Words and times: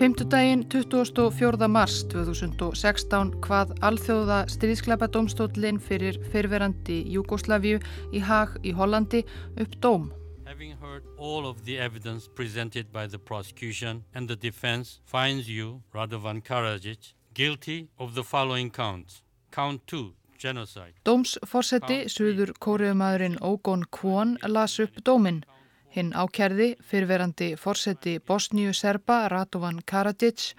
Femtudaginn 0.00 0.62
24. 0.72 1.68
mars 1.68 1.98
2016 2.08 3.34
hvað 3.44 3.74
alþjóða 3.84 4.38
stríðskleipa 4.48 5.10
domstólinn 5.12 5.76
fyrir 5.76 6.16
fyrverandi 6.32 7.02
Jugosláfiu 7.12 7.82
í 8.16 8.22
Hag 8.24 8.54
í 8.64 8.72
Hollandi 8.72 9.20
upp 9.60 9.76
dóm. 9.84 10.08
Having 10.48 10.80
heard 10.80 11.04
all 11.18 11.44
of 11.44 11.66
the 11.66 11.76
evidence 11.76 12.30
presented 12.32 12.88
by 12.90 13.04
the 13.06 13.18
prosecution 13.18 14.02
and 14.14 14.26
the 14.26 14.36
defense 14.36 15.02
finds 15.04 15.50
you, 15.50 15.82
Radovan 15.92 16.40
Karadzic, 16.40 17.12
guilty 17.34 17.90
of 17.98 18.14
the 18.14 18.24
following 18.24 18.70
counts. 18.70 19.20
Count 19.52 19.86
2, 19.86 20.14
genocide. 20.38 20.96
Dómsforseti, 21.04 22.06
suður 22.08 22.56
kóriðumadurinn 22.56 23.36
Ógón 23.44 23.84
Kvon, 23.92 24.38
las 24.48 24.80
upp 24.80 25.04
dóminn. 25.04 25.44
Hinn 25.90 26.12
ákerði, 26.14 26.76
fyrverandi 26.86 27.54
forseti 27.58 28.20
Bosníu-Serba 28.22 29.24
Radovan 29.32 29.80
Karadzic 29.90 30.52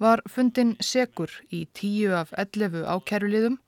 var 0.00 0.22
fundin 0.24 0.76
segur 0.80 1.34
í 1.52 1.66
tíu 1.76 2.14
af 2.16 2.32
11 2.40 2.86
ákerliðum, 2.88 3.58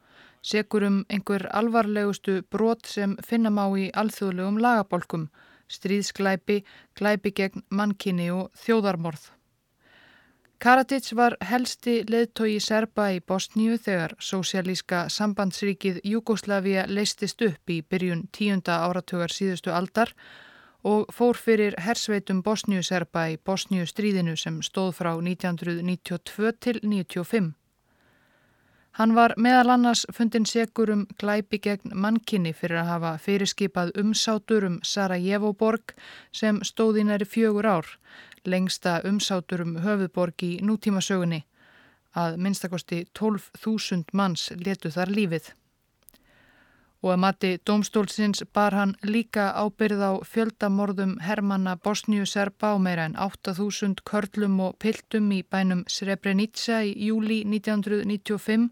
segur 0.41 0.89
um 0.89 1.03
einhver 1.13 1.45
alvarlegustu 1.53 2.39
brot 2.49 2.89
sem 2.89 3.19
finna 3.21 3.53
má 3.53 3.67
í 3.77 3.91
alþjóðlegum 3.93 4.63
lagabolkum, 4.65 5.29
stríðsklæpi, 5.69 6.63
glæpi 6.97 7.37
gegn 7.37 7.69
mannkinni 7.69 8.33
og 8.33 8.49
þjóðarmorð. 8.65 9.29
Karadzic 10.61 11.13
var 11.17 11.37
helsti 11.45 12.01
leðtogi 12.09 12.59
Serba 12.65 13.11
í 13.13 13.21
Bosníu 13.21 13.77
þegar 13.77 14.17
sósialíska 14.21 15.07
sambandsríkið 15.13 16.01
Jugoslavia 16.05 16.89
leistist 16.89 17.41
upp 17.45 17.73
í 17.73 17.83
byrjun 17.85 18.27
tíunda 18.33 18.83
áratugar 18.89 19.33
síðustu 19.33 19.73
aldar 19.73 20.17
og 20.85 21.11
fór 21.13 21.37
fyrir 21.37 21.75
hersveitum 21.79 22.43
Bosníu-Serba 22.43 23.27
í 23.33 23.39
Bosníu-stríðinu 23.45 24.37
sem 24.39 24.61
stóð 24.65 24.95
frá 25.01 25.13
1992 25.17 26.53
til 26.61 26.81
1995. 26.83 27.53
Hann 28.99 29.15
var 29.15 29.37
meðal 29.39 29.71
annars 29.77 30.03
fundin 30.13 30.47
segur 30.47 30.91
um 30.91 31.05
glæpi 31.21 31.61
gegn 31.63 31.93
mannkinni 31.95 32.53
fyrir 32.53 32.81
að 32.81 32.91
hafa 32.91 33.13
fyrirskipað 33.23 33.93
umsátur 34.03 34.67
um 34.67 34.81
Sarajevo-borg 34.83 35.95
sem 36.33 36.59
stóði 36.67 37.05
næri 37.07 37.29
fjögur 37.29 37.69
ár, 37.71 37.87
lengsta 38.45 38.99
umsátur 39.07 39.63
um 39.63 39.79
höfuðborg 39.85 40.43
í 40.43 40.53
nútímasögunni. 40.67 41.45
Að 42.19 42.41
minnstakosti 42.43 43.05
12.000 43.15 44.11
manns 44.13 44.51
letu 44.59 44.91
þar 44.91 45.15
lífið 45.15 45.53
og 47.01 47.13
að 47.15 47.21
mati 47.25 47.51
domstólsins 47.65 48.43
bar 48.53 48.77
hann 48.77 48.93
líka 49.03 49.47
ábyrð 49.57 50.03
á 50.05 50.13
fjöldamorðum 50.33 51.17
Hermanna 51.25 51.77
Bosníu-Serba 51.81 52.75
á 52.75 52.77
meira 52.77 53.07
en 53.09 53.17
8000 53.17 54.03
körlum 54.05 54.61
og 54.61 54.77
piltum 54.79 55.31
í 55.33 55.41
bænum 55.43 55.85
Srebrenica 55.89 56.83
í 56.85 56.93
júli 57.09 57.41
1995, 57.49 58.69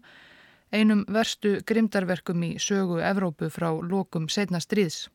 einum 0.71 1.05
verstu 1.09 1.57
grimdarverkum 1.65 2.43
í 2.45 2.51
sögu 2.61 3.01
Evrópu 3.01 3.49
frá 3.49 3.71
lokum 3.81 4.29
setna 4.29 4.61
stríðs. 4.61 5.07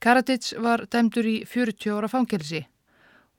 Karadzic 0.00 0.54
var 0.62 0.86
dæmdur 0.86 1.26
í 1.26 1.40
40 1.44 1.90
ára 1.98 2.08
fangelsi. 2.08 2.62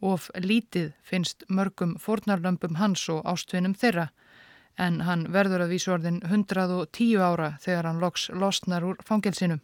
Of 0.01 0.27
lítið 0.35 0.91
finnst 1.01 1.45
mörgum 1.47 1.95
fornarlömpum 1.97 2.75
hans 2.75 3.07
og 3.09 3.23
ástvinnum 3.25 3.73
þeirra 3.73 4.09
en 4.77 5.01
hann 5.05 5.27
verður 5.33 5.65
að 5.65 5.73
vísu 5.75 5.91
orðin 5.93 6.21
110 6.25 7.19
ára 7.21 7.55
þegar 7.61 7.89
hann 7.89 7.99
loks 8.01 8.29
losnar 8.29 8.85
úr 8.85 9.01
fangelsinu. 9.05 9.59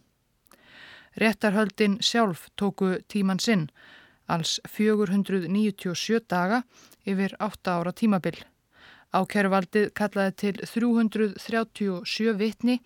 Réttarhöldin 1.18 1.98
sjálf 2.04 2.48
tóku 2.56 2.98
tíman 3.08 3.40
sinn, 3.40 3.68
alls 4.28 4.58
497 4.68 6.20
daga 6.28 6.62
yfir 7.06 7.34
8 7.40 7.74
ára 7.74 7.92
tímabil. 7.92 8.36
Ákæruvaldið 9.12 9.92
kallaði 9.96 10.34
til 10.36 10.58
337 10.68 12.34
vitni, 12.38 12.78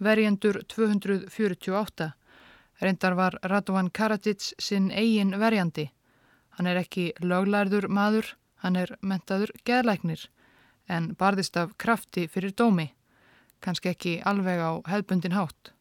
verjendur 0.00 0.62
248. 0.72 2.12
Reyndar 2.80 3.14
var 3.16 3.36
Radovan 3.42 3.90
Karadzic 3.90 4.54
sinn 4.58 4.90
eigin 4.90 5.36
verjandi. 5.40 5.90
Hann 6.56 6.66
er 6.66 6.80
ekki 6.80 7.12
löglærður 7.20 7.88
maður, 7.92 8.32
hann 8.64 8.76
er 8.76 8.96
mentaður 9.00 9.52
geðlæknir 9.64 10.26
en 10.88 11.14
barðist 11.18 11.56
af 11.56 11.76
krafti 11.78 12.26
fyrir 12.28 12.54
dómi, 12.56 12.90
kannski 13.60 13.92
ekki 13.92 14.18
alveg 14.24 14.60
á 14.62 14.72
hefbundin 14.90 15.36
hátt. 15.36 15.72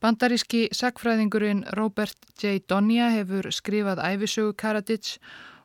Bandaríski 0.00 0.66
sagfræðingurinn 0.76 1.64
Robert 1.72 2.18
J. 2.36 2.60
Donja 2.68 3.08
hefur 3.14 3.48
skrifað 3.50 4.02
æfisögu 4.04 4.52
Karadits 4.52 5.16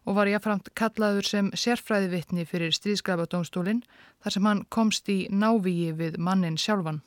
og 0.08 0.16
var 0.18 0.30
jáframt 0.32 0.72
kallaður 0.78 1.28
sem 1.28 1.50
sérfræðivittni 1.52 2.46
fyrir 2.50 2.74
stríðskapadómstólinn 2.74 3.84
þar 4.24 4.36
sem 4.36 4.48
hann 4.48 4.64
komst 4.70 5.10
í 5.12 5.26
návíi 5.30 5.92
við 5.98 6.18
mannin 6.18 6.58
sjálfan. 6.58 7.02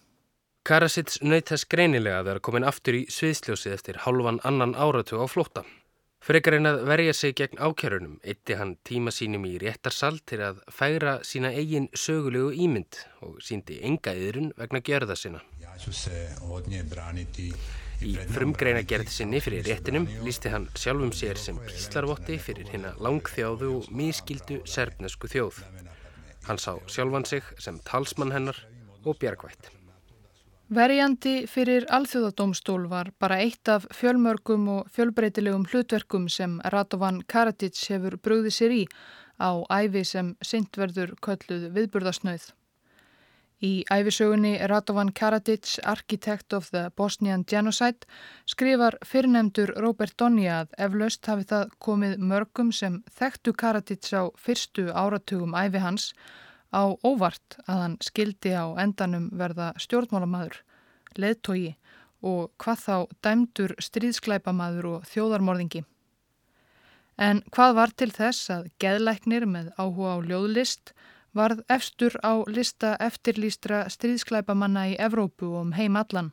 Nöyt 0.64 1.50
þess 1.50 1.66
greinilega 1.68 2.20
að 2.20 2.28
vera 2.28 2.44
komin 2.44 2.64
aftur 2.68 3.00
í 3.00 3.06
sviðsljósið 3.12 3.74
eftir 3.74 3.98
hálfan 4.04 4.40
annan 4.44 4.76
áratu 4.76 5.20
á 5.20 5.26
flótta. 5.28 5.64
Frekar 6.24 6.54
en 6.56 6.64
að 6.64 6.78
verja 6.88 7.12
sig 7.12 7.34
gegn 7.36 7.58
ákjörunum 7.60 8.14
eitti 8.24 8.54
hann 8.56 8.70
tíma 8.88 9.12
sínum 9.12 9.42
í 9.44 9.58
réttarsal 9.60 10.22
til 10.24 10.38
að 10.46 10.62
færa 10.72 11.18
sína 11.20 11.50
eigin 11.52 11.90
sögulegu 11.92 12.54
ímynd 12.64 12.96
og 13.26 13.42
síndi 13.44 13.76
enga 13.84 14.14
yðrun 14.16 14.54
vegna 14.56 14.80
gjörða 14.88 15.18
sinna. 15.20 15.42
Í 18.04 18.14
frumgreina 18.32 18.80
gerð 18.88 19.12
sinni 19.12 19.44
fyrir 19.44 19.68
réttinum 19.68 20.08
lísti 20.24 20.48
hann 20.54 20.70
sjálfum 20.80 21.12
sér 21.12 21.36
sem 21.44 21.60
píslarvotti 21.68 22.40
fyrir 22.40 22.72
hérna 22.72 22.96
langþjáðu 23.04 23.74
og 23.82 23.92
mískildu 23.92 24.62
serfnesku 24.64 25.28
þjóð. 25.28 25.60
Hann 26.48 26.56
sá 26.56 26.72
sjálfan 26.88 27.28
sig 27.28 27.54
sem 27.60 27.84
talsmann 27.84 28.32
hennar 28.32 28.64
og 29.04 29.20
bjargvætt. 29.20 29.74
Verjandi 30.72 31.44
fyrir 31.44 31.84
alþjóðadómstól 31.92 32.86
var 32.88 33.10
bara 33.20 33.36
eitt 33.44 33.68
af 33.68 33.84
fjölmörgum 33.92 34.68
og 34.72 34.86
fjölbreytilegum 34.96 35.66
hlutverkum 35.68 36.24
sem 36.32 36.56
Radovan 36.72 37.20
Karadzic 37.28 37.76
hefur 37.90 38.16
brúðið 38.16 38.54
sér 38.56 38.72
í 38.72 38.84
á 39.36 39.60
æfi 39.68 40.04
sem 40.08 40.30
sindverður 40.40 41.12
kölluð 41.20 41.66
viðburðasnauð. 41.74 42.46
Í 43.60 43.84
æfisögunni 43.92 44.54
Radovan 44.64 45.12
Karadzic, 45.12 45.78
Architect 45.84 46.56
of 46.56 46.70
the 46.70 46.90
Bosnian 46.96 47.44
Genocide, 47.44 48.08
skrifar 48.48 48.96
fyrirnemdur 49.04 49.74
Robert 49.76 50.16
Donja 50.16 50.62
að 50.62 50.72
eflaust 50.78 51.26
hafi 51.28 51.44
það 51.44 51.76
komið 51.78 52.16
mörgum 52.24 52.72
sem 52.72 53.02
þekktu 53.12 53.52
Karadzic 53.52 54.08
á 54.16 54.32
fyrstu 54.40 54.88
áratugum 54.88 55.52
æfi 55.52 55.84
hans 55.84 56.14
á 56.74 56.84
óvart 57.06 57.58
að 57.64 57.80
hann 57.82 57.96
skildi 58.02 58.52
á 58.58 58.66
endanum 58.82 59.30
verða 59.38 59.70
stjórnmálamadur, 59.78 60.58
leðtogi 61.14 61.76
og 62.24 62.50
hvað 62.58 62.84
þá 62.84 62.96
dæmdur 63.22 63.74
stríðsklæpamadur 63.78 64.90
og 64.96 65.08
þjóðarmorðingi. 65.12 65.84
En 67.14 67.44
hvað 67.54 67.74
var 67.78 67.92
til 67.94 68.10
þess 68.10 68.50
að 68.50 68.70
geðleiknir 68.82 69.46
með 69.46 69.70
áhuga 69.78 70.16
á 70.18 70.26
ljóðlist 70.26 70.94
varð 71.34 71.62
efstur 71.70 72.16
á 72.26 72.42
lista 72.50 72.96
eftirlýstra 73.02 73.84
stríðsklæpamanna 73.90 74.88
í 74.94 74.98
Evrópu 74.98 75.52
og 75.52 75.60
um 75.68 75.76
heim 75.78 75.98
allan 76.00 76.32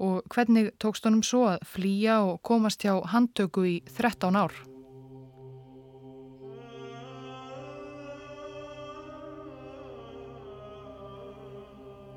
og 0.00 0.24
hvernig 0.32 0.72
tókst 0.80 1.04
honum 1.04 1.24
svo 1.26 1.44
að 1.52 1.64
flýja 1.74 2.22
og 2.24 2.40
komast 2.46 2.84
hjá 2.86 2.96
handtöku 3.12 3.66
í 3.68 3.76
13 3.92 4.36
ár? 4.36 4.69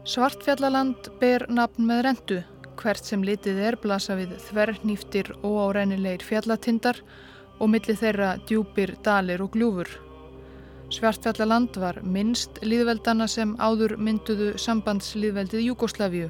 Svartfjallaland 0.04 1.06
ber 1.22 1.46
nafn 1.48 1.86
með 1.88 2.00
rendu, 2.04 2.38
hvert 2.76 3.08
sem 3.08 3.22
litið 3.24 3.62
er 3.70 3.78
blasa 3.80 4.18
við 4.20 4.34
þverrnýftir 4.50 5.30
og 5.48 5.56
árænilegir 5.70 6.26
fjallatindar 6.28 7.00
og 7.64 7.72
milli 7.72 7.96
þeirra 7.96 8.34
djúpir 8.44 8.98
dalir 9.06 9.46
og 9.46 9.56
gljúfur. 9.56 9.88
Svartfjallaland 10.92 11.80
var 11.80 12.02
minnst 12.04 12.60
líðveldana 12.68 13.30
sem 13.32 13.56
áður 13.64 13.96
mynduðu 13.96 14.52
sambandslíðveldið 14.60 15.70
Júgoslavíu. 15.70 16.30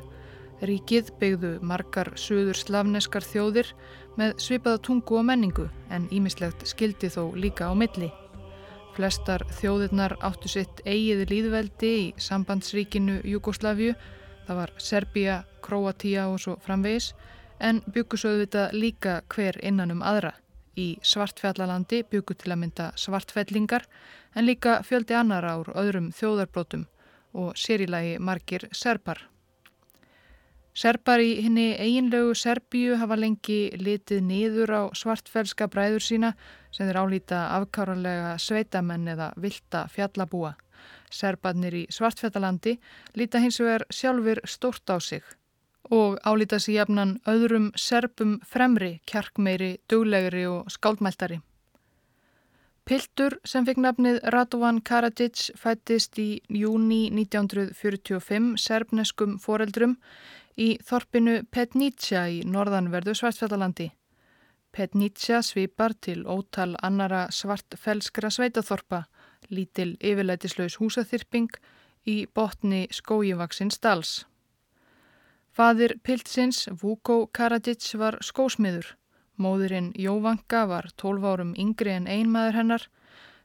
Ríkið 0.61 1.09
byggðu 1.17 1.55
margar 1.65 2.13
söður 2.13 2.61
slavneskar 2.61 3.25
þjóðir 3.25 3.73
með 4.21 4.37
svipaða 4.37 4.85
tungu 4.85 5.17
og 5.17 5.31
menningu 5.33 5.71
en 5.89 6.05
ímislegt 6.13 6.61
skildi 6.69 7.09
þó 7.09 7.33
líka 7.33 7.67
á 7.67 7.73
milli. 7.73 8.13
Flestar 8.93 9.41
þjóðirnar 9.57 10.13
áttu 10.21 10.49
sitt 10.51 10.83
eigið 10.85 11.23
líðveldi 11.31 11.89
í 11.97 12.03
sambandsríkinu 12.21 13.21
Jugosláfiu, 13.25 13.95
það 14.45 14.59
var 14.59 14.73
Serbia, 14.77 15.37
Kroatia 15.65 16.27
og 16.29 16.37
svo 16.43 16.53
framvegis, 16.61 17.13
en 17.57 17.81
byggjusöðu 17.95 18.43
þetta 18.43 18.67
líka 18.77 19.15
hver 19.33 19.57
innan 19.65 19.95
um 19.95 20.05
aðra. 20.05 20.35
Í 20.77 20.99
svartfjallalandi 21.01 22.03
byggu 22.09 22.37
til 22.37 22.53
að 22.53 22.61
mynda 22.61 22.91
svartfellingar 22.97 23.87
en 24.35 24.45
líka 24.45 24.79
fjöldi 24.85 25.17
annar 25.17 25.45
ár 25.45 25.73
öðrum 25.73 26.11
þjóðarbrótum 26.13 26.85
og 27.33 27.57
sérilagi 27.57 28.19
margir 28.21 28.69
serpar. 28.73 29.25
Serbar 30.73 31.21
í 31.21 31.35
henni 31.45 31.75
eiginlegu 31.77 32.33
Serbíu 32.33 32.95
hafa 32.97 33.13
lengi 33.19 33.67
litið 33.77 34.23
niður 34.25 34.71
á 34.73 34.81
svartfelska 34.97 35.67
bræður 35.69 36.01
sína 36.01 36.31
sem 36.73 36.89
þeir 36.89 36.99
álýta 37.03 37.41
afkáralega 37.59 38.33
sveitamenn 38.41 39.11
eða 39.13 39.29
vilda 39.37 39.83
fjallabúa. 39.93 40.55
Serbarnir 41.13 41.77
í 41.77 41.83
svartfjallalandi 41.93 42.79
líta 43.13 43.43
hins 43.43 43.61
vegar 43.61 43.85
sjálfur 43.93 44.41
stórt 44.49 44.89
á 44.89 44.97
sig 44.97 45.21
og 45.93 46.17
álýta 46.25 46.57
sér 46.57 46.79
jafnan 46.81 47.17
öðrum 47.29 47.71
serbum 47.77 48.39
fremri, 48.41 49.01
kjarkmeiri, 49.05 49.75
duglegri 49.89 50.47
og 50.49 50.71
skáldmæltari. 50.73 51.41
Piltur 52.83 53.37
sem 53.47 53.67
fikk 53.67 53.77
nafnið 53.79 54.23
Radovan 54.33 54.81
Karadzic 54.81 55.51
fættist 55.55 56.17
í 56.19 56.41
júni 56.49 57.11
1945 57.13 58.55
serbneskum 58.59 59.37
foreldrum 59.39 59.99
í 60.57 60.77
þorpinu 60.85 61.43
Petnitsja 61.51 62.27
í 62.29 62.41
norðanverðu 62.45 63.15
Svartfjallalandi. 63.17 63.89
Petnitsja 64.73 65.41
svipar 65.45 65.93
til 66.01 66.23
ótal 66.25 66.73
annara 66.81 67.27
svartfelskra 67.31 68.31
sveitaþorpa, 68.33 69.03
lítil 69.49 69.93
yfirleitislaus 70.01 70.79
húsaþyrping 70.81 71.51
í 72.09 72.23
botni 72.25 72.87
skójivaksins 72.91 73.79
dals. 73.79 74.23
Fadir 75.53 75.99
Piltsins, 76.01 76.65
Vuko 76.81 77.27
Karadzic, 77.27 77.85
var 78.01 78.17
skósmiður. 78.25 78.95
Móðurinn 79.37 79.91
Jóvanka 79.97 80.63
var 80.69 80.89
12 80.97 81.29
árum 81.29 81.53
yngri 81.57 81.93
en 81.93 82.07
einmaður 82.09 82.57
hennar, 82.57 82.87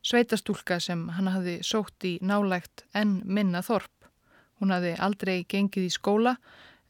sveitastúlka 0.00 0.78
sem 0.80 1.06
hann 1.16 1.28
hafði 1.28 1.58
sótt 1.64 2.04
í 2.08 2.16
nálægt 2.24 2.86
en 2.96 3.18
minna 3.24 3.60
þorp. 3.64 3.92
Hún 4.58 4.72
hafði 4.72 4.94
aldrei 4.96 5.44
gengið 5.44 5.90
í 5.90 5.92
skóla 5.92 6.38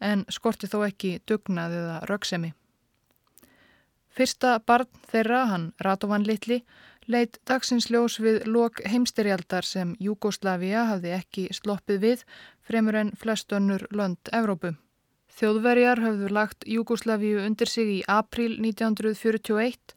en 0.00 0.24
skorti 0.32 0.70
þó 0.70 0.82
ekki 0.86 1.18
dugnað 1.26 1.76
eða 1.80 1.98
röksemi. 2.10 2.52
Fyrsta 4.08 4.58
barn 4.66 4.88
þeirra, 5.10 5.44
hann 5.46 5.72
Radovan 5.78 6.24
Littli, 6.26 6.62
leitt 7.06 7.38
dagsinsljós 7.48 8.18
við 8.20 8.42
lok 8.50 8.82
heimsterjaldar 8.84 9.64
sem 9.64 9.94
Júgoslavia 10.02 10.84
hafði 10.90 11.14
ekki 11.16 11.46
sloppið 11.54 12.00
við 12.02 12.24
fremur 12.66 12.98
en 12.98 13.12
flest 13.16 13.54
önnur 13.54 13.86
lönd 13.94 14.32
Evrópu. 14.34 14.74
Þjóðverjar 15.38 16.02
höfðu 16.02 16.32
lagt 16.34 16.66
Júgoslavíu 16.66 17.44
undir 17.44 17.70
sig 17.70 17.92
í 17.92 18.00
april 18.10 18.56
1941, 18.58 19.94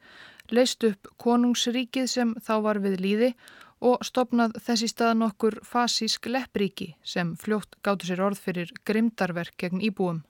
leist 0.52 0.86
upp 0.86 1.10
konungsríkið 1.18 2.08
sem 2.12 2.36
þá 2.46 2.54
var 2.68 2.82
við 2.84 3.00
líði 3.02 3.34
og 3.82 4.04
stopnað 4.06 4.54
þessi 4.62 4.92
stað 4.92 5.16
nokkur 5.20 5.58
fasísk 5.66 6.30
leppríki 6.30 6.94
sem 7.04 7.34
fljótt 7.36 7.80
gáttu 7.84 8.08
sér 8.08 8.22
orð 8.28 8.42
fyrir 8.46 8.74
grimdarverk 8.86 9.58
gegn 9.58 9.82
íbúum. 9.82 10.22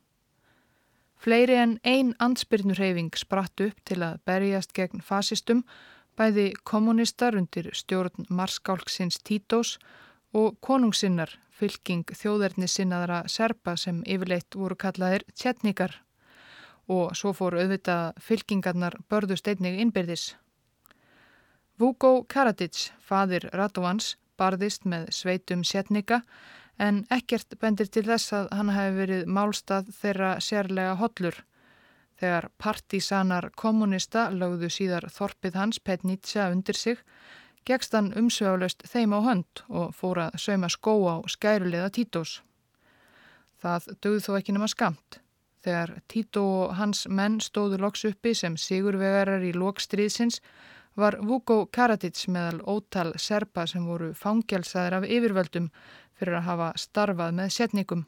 Fleiri 1.21 1.59
en 1.61 1.79
ein 1.85 2.15
ansbyrnurheyfing 2.17 3.11
spratt 3.19 3.61
upp 3.61 3.83
til 3.85 3.99
að 4.01 4.21
berjast 4.25 4.71
gegn 4.73 5.03
fasistum, 5.05 5.61
bæði 6.17 6.51
kommunistar 6.63 7.37
undir 7.37 7.69
stjórn 7.77 8.25
Marskálksins 8.29 9.19
Títós 9.21 9.77
og 10.33 10.57
konungsinnar 10.65 11.35
fylking 11.51 12.07
þjóðerni 12.17 12.67
sinnaðra 12.71 13.25
serpa 13.29 13.75
sem 13.77 14.01
yfirleitt 14.07 14.57
voru 14.57 14.79
kallaðir 14.79 15.27
tjetnikar 15.35 15.99
og 16.91 17.13
svo 17.15 17.35
fór 17.37 17.59
auðvitað 17.61 18.17
fylkingarnar 18.25 18.97
börðust 19.11 19.47
einnig 19.47 19.77
innbyrðis. 19.83 20.31
Vugo 21.81 22.27
Karadzic, 22.29 22.91
fadir 23.01 23.47
Radovans, 23.57 24.11
barðist 24.37 24.83
með 24.85 25.07
sveitum 25.17 25.63
tjetnika 25.65 26.19
en 26.77 26.99
ekkert 27.09 27.55
bendir 27.57 27.87
til 27.89 28.03
þess 28.05 28.35
að 28.37 28.49
hann 28.53 28.69
hefði 28.69 28.97
verið 28.99 29.31
málstað 29.37 29.87
þeirra 29.97 30.27
sérlega 30.45 30.91
hollur. 30.99 31.39
Þegar 32.21 32.47
partísanar 32.61 33.47
kommunista 33.57 34.27
lögðu 34.29 34.69
síðar 34.69 35.07
þorpið 35.09 35.57
hans 35.57 35.79
Petnitsa 35.81 36.51
undir 36.53 36.77
sig 36.77 37.01
gegst 37.65 37.97
hann 37.97 38.11
umsvegulegst 38.13 38.85
þeim 38.91 39.15
á 39.17 39.19
hönd 39.25 39.63
og 39.69 39.95
fór 39.97 40.21
að 40.27 40.37
sauma 40.43 40.69
skó 40.69 40.93
á 41.09 41.15
skærulega 41.33 41.89
Títós. 41.95 42.43
Það 43.57 43.87
dögðu 44.05 44.21
þó 44.27 44.35
ekki 44.37 44.53
nema 44.53 44.69
skamt. 44.69 45.17
Þegar 45.65 45.95
Tító 46.05 46.45
og 46.59 46.75
hans 46.77 47.07
menn 47.09 47.41
stóðu 47.41 47.81
loks 47.81 48.05
uppi 48.05 48.35
sem 48.37 48.53
sigurvegarar 48.53 49.41
í 49.41 49.55
lokstriðsins 49.57 50.43
var 50.95 51.17
Vugo 51.23 51.65
Karadzic 51.71 52.27
meðal 52.27 52.61
ótal 52.67 53.13
serpa 53.17 53.65
sem 53.67 53.85
voru 53.87 54.11
fangjálsaðir 54.13 54.97
af 54.97 55.07
yfirvöldum 55.07 55.69
fyrir 56.19 56.39
að 56.39 56.47
hafa 56.47 56.71
starfað 56.77 57.35
með 57.37 57.53
setningum. 57.57 58.05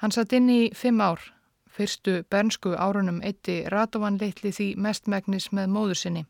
Hann 0.00 0.14
satt 0.14 0.32
inn 0.32 0.50
í 0.50 0.60
fimm 0.74 1.00
ár. 1.00 1.20
Fyrstu 1.74 2.22
bernsku 2.30 2.74
árunum 2.78 3.20
eitti 3.26 3.64
Radovan 3.66 4.18
litli 4.20 4.52
því 4.54 4.74
mestmægnis 4.78 5.50
með 5.50 5.72
móður 5.74 5.98
sinni. 5.98 6.26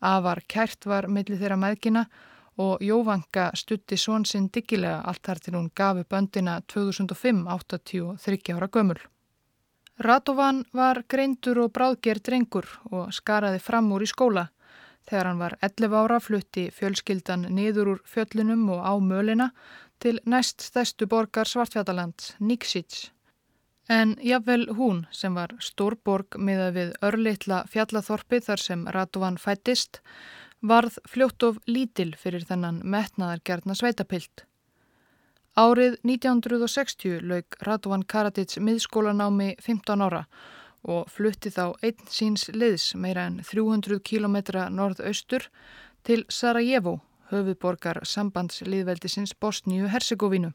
Afar 0.00 0.40
kært 0.48 0.86
var 0.88 1.08
millir 1.08 1.38
þeirra 1.40 1.58
meðgina 1.60 2.06
og 2.60 2.82
Jóvanka 2.84 3.50
stutti 3.58 3.98
són 4.00 4.24
sinn 4.24 4.48
diggilega 4.52 5.02
allt 5.04 5.24
þar 5.26 5.42
til 5.44 5.54
hún 5.56 5.70
gafi 5.74 6.04
böndina 6.08 6.60
2005, 6.72 7.44
83 7.50 8.56
ára 8.56 8.68
gömul. 8.68 9.00
Radovan 9.98 10.64
var 10.74 11.04
greindur 11.08 11.60
og 11.62 11.72
bráðger 11.76 12.18
drengur 12.18 12.66
og 12.90 13.12
skaraði 13.14 13.60
fram 13.62 13.92
úr 13.94 14.02
í 14.02 14.10
skóla. 14.10 14.48
Þegar 15.06 15.28
hann 15.28 15.42
var 15.42 15.56
11 15.62 15.94
ára 15.94 16.18
flutti 16.20 16.64
fjölskyldan 16.74 17.46
niður 17.54 17.90
úr 17.92 18.00
fjöllunum 18.08 18.64
og 18.74 18.80
á 18.82 18.92
mölina 18.98 19.50
til 20.02 20.18
næst 20.24 20.64
stæstu 20.64 21.06
borgar 21.06 21.46
Svartfjallaland, 21.46 22.34
Niksits. 22.40 23.10
En 23.88 24.16
jáfnvel 24.18 24.66
hún 24.74 25.04
sem 25.12 25.34
var 25.36 25.52
stórborg 25.60 26.38
miða 26.38 26.70
við 26.72 26.94
örlittla 27.04 27.64
fjallathorpi 27.68 28.40
þar 28.40 28.60
sem 28.60 28.86
Radovan 28.88 29.36
fættist 29.38 30.00
varð 30.64 30.96
fljótt 31.06 31.44
of 31.44 31.60
lítil 31.68 32.14
fyrir 32.16 32.46
þennan 32.48 32.80
metnaðargerna 32.82 33.76
sveitapilt. 33.76 34.46
Árið 35.54 36.00
1960 36.02 37.20
lauk 37.30 37.54
Radovan 37.62 38.02
Karadits 38.02 38.58
miðskólanámi 38.58 39.52
15 39.62 40.00
ára 40.02 40.24
og 40.82 41.06
flutti 41.06 41.52
þá 41.54 41.76
einn 41.78 42.08
síns 42.10 42.48
liðs 42.50 42.88
meira 42.98 43.28
en 43.30 43.36
300 43.38 44.00
km 44.02 44.34
norðaustur 44.74 45.46
til 46.02 46.24
Sarajevo, 46.26 46.96
höfuborgar 47.30 48.02
sambandsliðveldisins 48.02 49.36
Bosníu-Herzegovinu. 49.38 50.50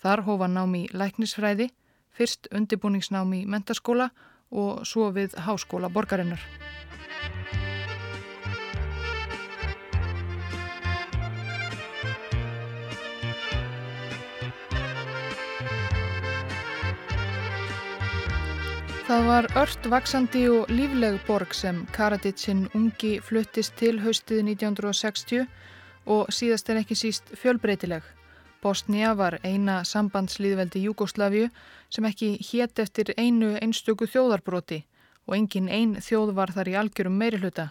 Þar 0.00 0.24
hófa 0.24 0.48
námi 0.48 0.86
læknisfræði 0.96 1.68
fyrst 2.16 2.48
undibúningsnámi 2.56 3.42
í 3.44 3.46
mentaskóla 3.52 4.08
og 4.48 4.80
svo 4.88 5.10
við 5.12 5.36
háskóla 5.44 5.92
borgarinnar. 5.92 6.40
Það 19.06 19.26
var 19.28 19.46
ört 19.54 19.84
vaksandi 19.86 20.40
og 20.50 20.70
lífleg 20.74 21.20
borg 21.28 21.52
sem 21.54 21.76
Karaditsinn 21.94 22.64
ungi 22.74 23.20
fluttist 23.22 23.76
til 23.78 24.00
haustið 24.02 24.40
1960 24.56 25.44
og 26.10 26.32
síðast 26.34 26.72
er 26.72 26.80
ekki 26.80 26.96
síst 26.98 27.30
fjölbreytileg. 27.38 28.02
Bosnia 28.58 29.12
var 29.14 29.36
eina 29.46 29.84
sambandslýðveldi 29.86 30.82
Júgoslaviu 30.88 31.52
sem 31.86 32.08
ekki 32.10 32.32
hétt 32.48 32.82
eftir 32.82 33.14
einu 33.14 33.52
einstöku 33.60 34.10
þjóðarbroti 34.10 34.80
og 35.28 35.38
engin 35.38 35.70
ein 35.70 35.94
þjóð 36.02 36.34
var 36.40 36.50
þar 36.56 36.72
í 36.72 36.76
algjörum 36.82 37.22
meirihluta. 37.22 37.68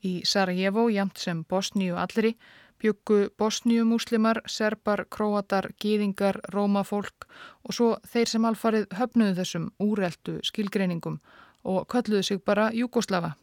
Í 0.00 0.22
Sarajevo, 0.24 0.86
jamt 0.88 1.20
sem 1.20 1.44
Bosníu 1.44 2.00
allri, 2.00 2.32
byggu 2.80 3.30
Bosníu-múslimar, 3.38 4.42
serbar, 4.46 5.04
króatar, 5.10 5.70
gýðingar, 5.80 6.40
rómafólk 6.54 7.28
og 7.64 7.76
svo 7.76 7.90
þeir 8.12 8.32
sem 8.32 8.48
alfarið 8.48 8.88
höfnuðu 8.98 9.36
þessum 9.38 9.68
úreldu 9.78 10.38
skilgreiningum 10.46 11.20
og 11.64 11.86
kölluðu 11.92 12.22
sig 12.24 12.42
bara 12.44 12.70
Júgoslava. 12.72 13.34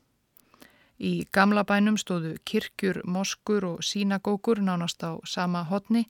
Í 0.97 1.27
gamla 1.29 1.61
bænum 1.61 1.97
stóðu 2.01 2.33
kirkjur, 2.41 3.03
moskur 3.05 3.65
og 3.65 3.83
sínagókur 3.85 4.57
nánast 4.65 5.03
á 5.05 5.21
sama 5.29 5.61
hotni 5.69 6.07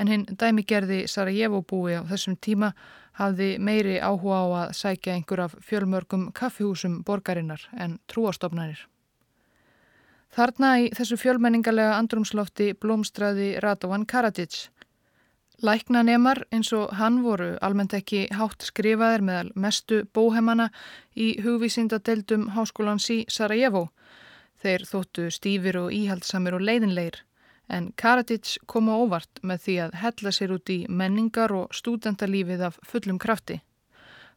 en 0.00 0.08
hinn 0.08 0.24
dæmigerði 0.24 1.04
Sarajevo 1.06 1.60
búi 1.60 1.98
á 2.00 2.02
þessum 2.08 2.38
tíma 2.40 2.72
hafði 3.20 3.58
meiri 3.60 3.98
áhuga 4.00 4.40
á 4.40 4.46
að 4.62 4.72
sækja 4.78 5.18
einhver 5.18 5.44
af 5.44 5.58
fjölmörgum 5.60 6.30
kaffihúsum 6.32 7.02
borgarinnar 7.04 7.68
en 7.76 7.98
trúastofnarnir. 8.08 8.88
Þarna 10.32 10.70
í 10.80 10.90
þessu 10.96 11.18
fjölmenningalega 11.20 11.98
andrumslofti 11.98 12.72
blómstræði 12.80 13.58
Radovan 13.60 14.06
Karadzic. 14.06 14.68
Læknanemar 15.62 16.44
eins 16.50 16.72
og 16.72 16.94
hann 16.98 17.20
voru 17.22 17.52
almennt 17.62 17.94
ekki 17.94 18.24
hátt 18.34 18.64
skrifaðir 18.66 19.22
meðal 19.22 19.52
mestu 19.54 20.02
bóhemana 20.14 20.70
í 21.14 21.36
hugvísindadeildum 21.44 22.48
háskólans 22.56 23.10
í 23.12 23.22
Sarajevo 23.28 23.90
Þeir 24.62 24.84
þóttu 24.86 25.26
stífir 25.34 25.76
og 25.80 25.90
íhaldsamir 25.90 26.54
og 26.54 26.62
leiðinleir 26.62 27.16
en 27.72 27.88
Karadits 27.98 28.60
kom 28.70 28.90
á 28.92 28.94
óvart 28.94 29.40
með 29.42 29.64
því 29.64 29.74
að 29.84 29.96
hella 30.02 30.32
sér 30.36 30.52
út 30.54 30.70
í 30.70 30.76
menningar 30.86 31.54
og 31.56 31.74
stúdentalífið 31.74 32.62
af 32.68 32.78
fullum 32.86 33.18
krafti. 33.22 33.58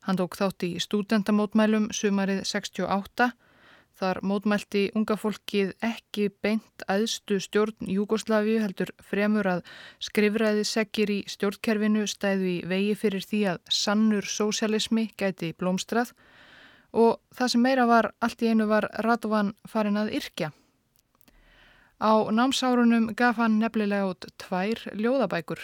Hann 0.06 0.18
tók 0.18 0.38
þátt 0.40 0.66
í 0.66 0.72
stúdentamótmælum 0.82 1.92
sumarið 1.94 2.42
68 2.50 3.30
Þar 3.96 4.20
mótmælti 4.28 4.82
unga 5.00 5.16
fólkið 5.16 5.70
ekki 5.88 6.25
beint 6.44 6.84
aðstu 6.92 7.38
stjórn 7.40 7.88
Júgoslavíu 7.88 8.58
heldur 8.60 8.90
fremur 9.00 9.48
að 9.48 9.62
skrifræði 10.04 10.66
segir 10.68 11.14
í 11.14 11.22
stjórnkerfinu 11.32 12.04
stæðu 12.12 12.50
í 12.50 12.58
vegi 12.68 12.98
fyrir 13.00 13.24
því 13.24 13.40
að 13.54 13.62
sannur 13.78 14.28
sósialismi 14.28 15.06
gæti 15.16 15.54
blómstrað 15.56 16.12
og 16.92 17.22
það 17.38 17.52
sem 17.54 17.64
meira 17.64 17.86
var 17.88 18.10
allt 18.20 18.44
í 18.44 18.52
einu 18.52 18.68
var 18.68 18.90
Radovan 19.08 19.54
farin 19.64 20.02
að 20.02 20.12
yrkja. 20.20 20.52
Á 22.04 22.28
námsárunum 22.28 23.14
gaf 23.16 23.40
hann 23.40 23.62
nefnilega 23.62 24.12
út 24.12 24.28
tvær 24.44 24.84
ljóðabækur. 24.92 25.62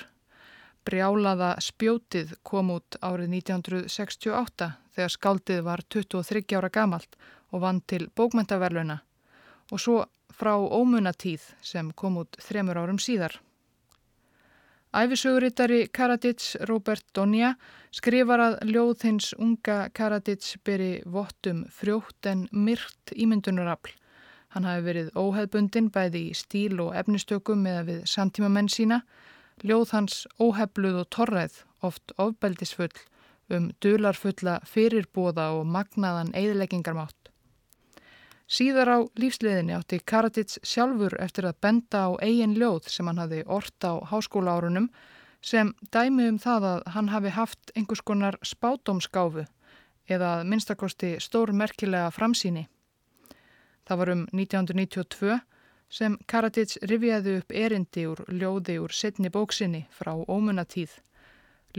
Brjálaða 0.88 1.58
spjótið 1.60 2.32
kom 2.48 2.72
út 2.78 2.96
árið 3.04 3.36
1968 3.44 4.72
þegar 4.96 5.16
skáldið 5.20 5.62
var 5.68 5.84
23 5.92 6.48
ára 6.56 6.72
gamalt 6.72 7.20
og 7.52 7.62
vann 7.62 7.82
til 7.88 8.10
bókmentaverluna 8.16 9.00
og 9.72 9.80
svo 9.80 10.02
frá 10.36 10.56
ómunatíð 10.58 11.44
sem 11.62 11.92
kom 11.96 12.20
út 12.22 12.38
þremur 12.44 12.80
árum 12.82 13.00
síðar. 13.00 13.38
Æfisögurittari 14.92 15.86
Karadits 15.88 16.58
Robert 16.68 17.06
Donja 17.16 17.54
skrifar 17.96 18.42
að 18.44 18.58
ljóð 18.68 19.06
hins 19.08 19.30
unga 19.40 19.86
Karadits 19.96 20.58
beri 20.68 20.98
vottum 21.08 21.64
frjótt 21.72 22.28
en 22.28 22.50
myrt 22.52 23.14
ímyndunarafl. 23.16 23.94
Hann 24.52 24.68
hafi 24.68 24.84
verið 24.84 25.14
óheðbundin 25.16 25.88
bæði 25.96 26.26
í 26.32 26.36
stíl 26.36 26.82
og 26.84 26.92
efnistökum 27.00 27.64
með 27.64 27.80
að 27.80 27.92
við 27.92 28.02
samtíma 28.12 28.52
menn 28.52 28.68
sína, 28.68 29.00
ljóð 29.64 29.96
hans 29.96 30.26
óhefluð 30.44 31.00
og 31.06 31.10
torræð, 31.16 31.64
oft 31.80 32.12
ofbeldisfull, 32.20 32.92
um 33.48 33.72
dularfulla 33.80 34.60
fyrirbóða 34.68 35.54
og 35.56 35.72
magnaðan 35.72 36.36
eðleggingarmátt. 36.36 37.31
Síðar 38.52 38.90
á 38.92 39.00
lífsliðinni 39.16 39.72
átti 39.78 40.02
Karadits 40.04 40.58
sjálfur 40.68 41.14
eftir 41.24 41.46
að 41.48 41.60
benda 41.64 42.02
á 42.04 42.20
eigin 42.20 42.58
ljóð 42.60 42.90
sem 42.92 43.08
hann 43.08 43.22
hafi 43.22 43.46
orta 43.48 43.94
á 43.96 44.04
háskóla 44.12 44.58
árunum 44.60 44.90
sem 45.40 45.72
dæmi 45.88 46.28
um 46.28 46.40
það 46.40 46.68
að 46.72 46.82
hann 46.96 47.12
hafi 47.14 47.32
haft 47.32 47.72
einhvers 47.80 48.04
konar 48.04 48.36
spátómskáfu 48.44 49.46
eða 50.12 50.34
minnstakosti 50.44 51.14
stór 51.24 51.54
merkilega 51.56 52.12
framsýni. 52.12 52.66
Það 53.88 54.02
var 54.04 54.12
um 54.18 54.26
1992 54.36 55.40
sem 55.92 56.20
Karadits 56.28 56.78
rifjaði 56.84 57.38
upp 57.40 57.56
erindi 57.56 58.06
úr 58.12 58.26
ljóði 58.28 58.78
úr 58.84 58.92
setni 58.92 59.32
bóksinni 59.32 59.86
frá 59.96 60.12
ómunatíð. 60.28 60.92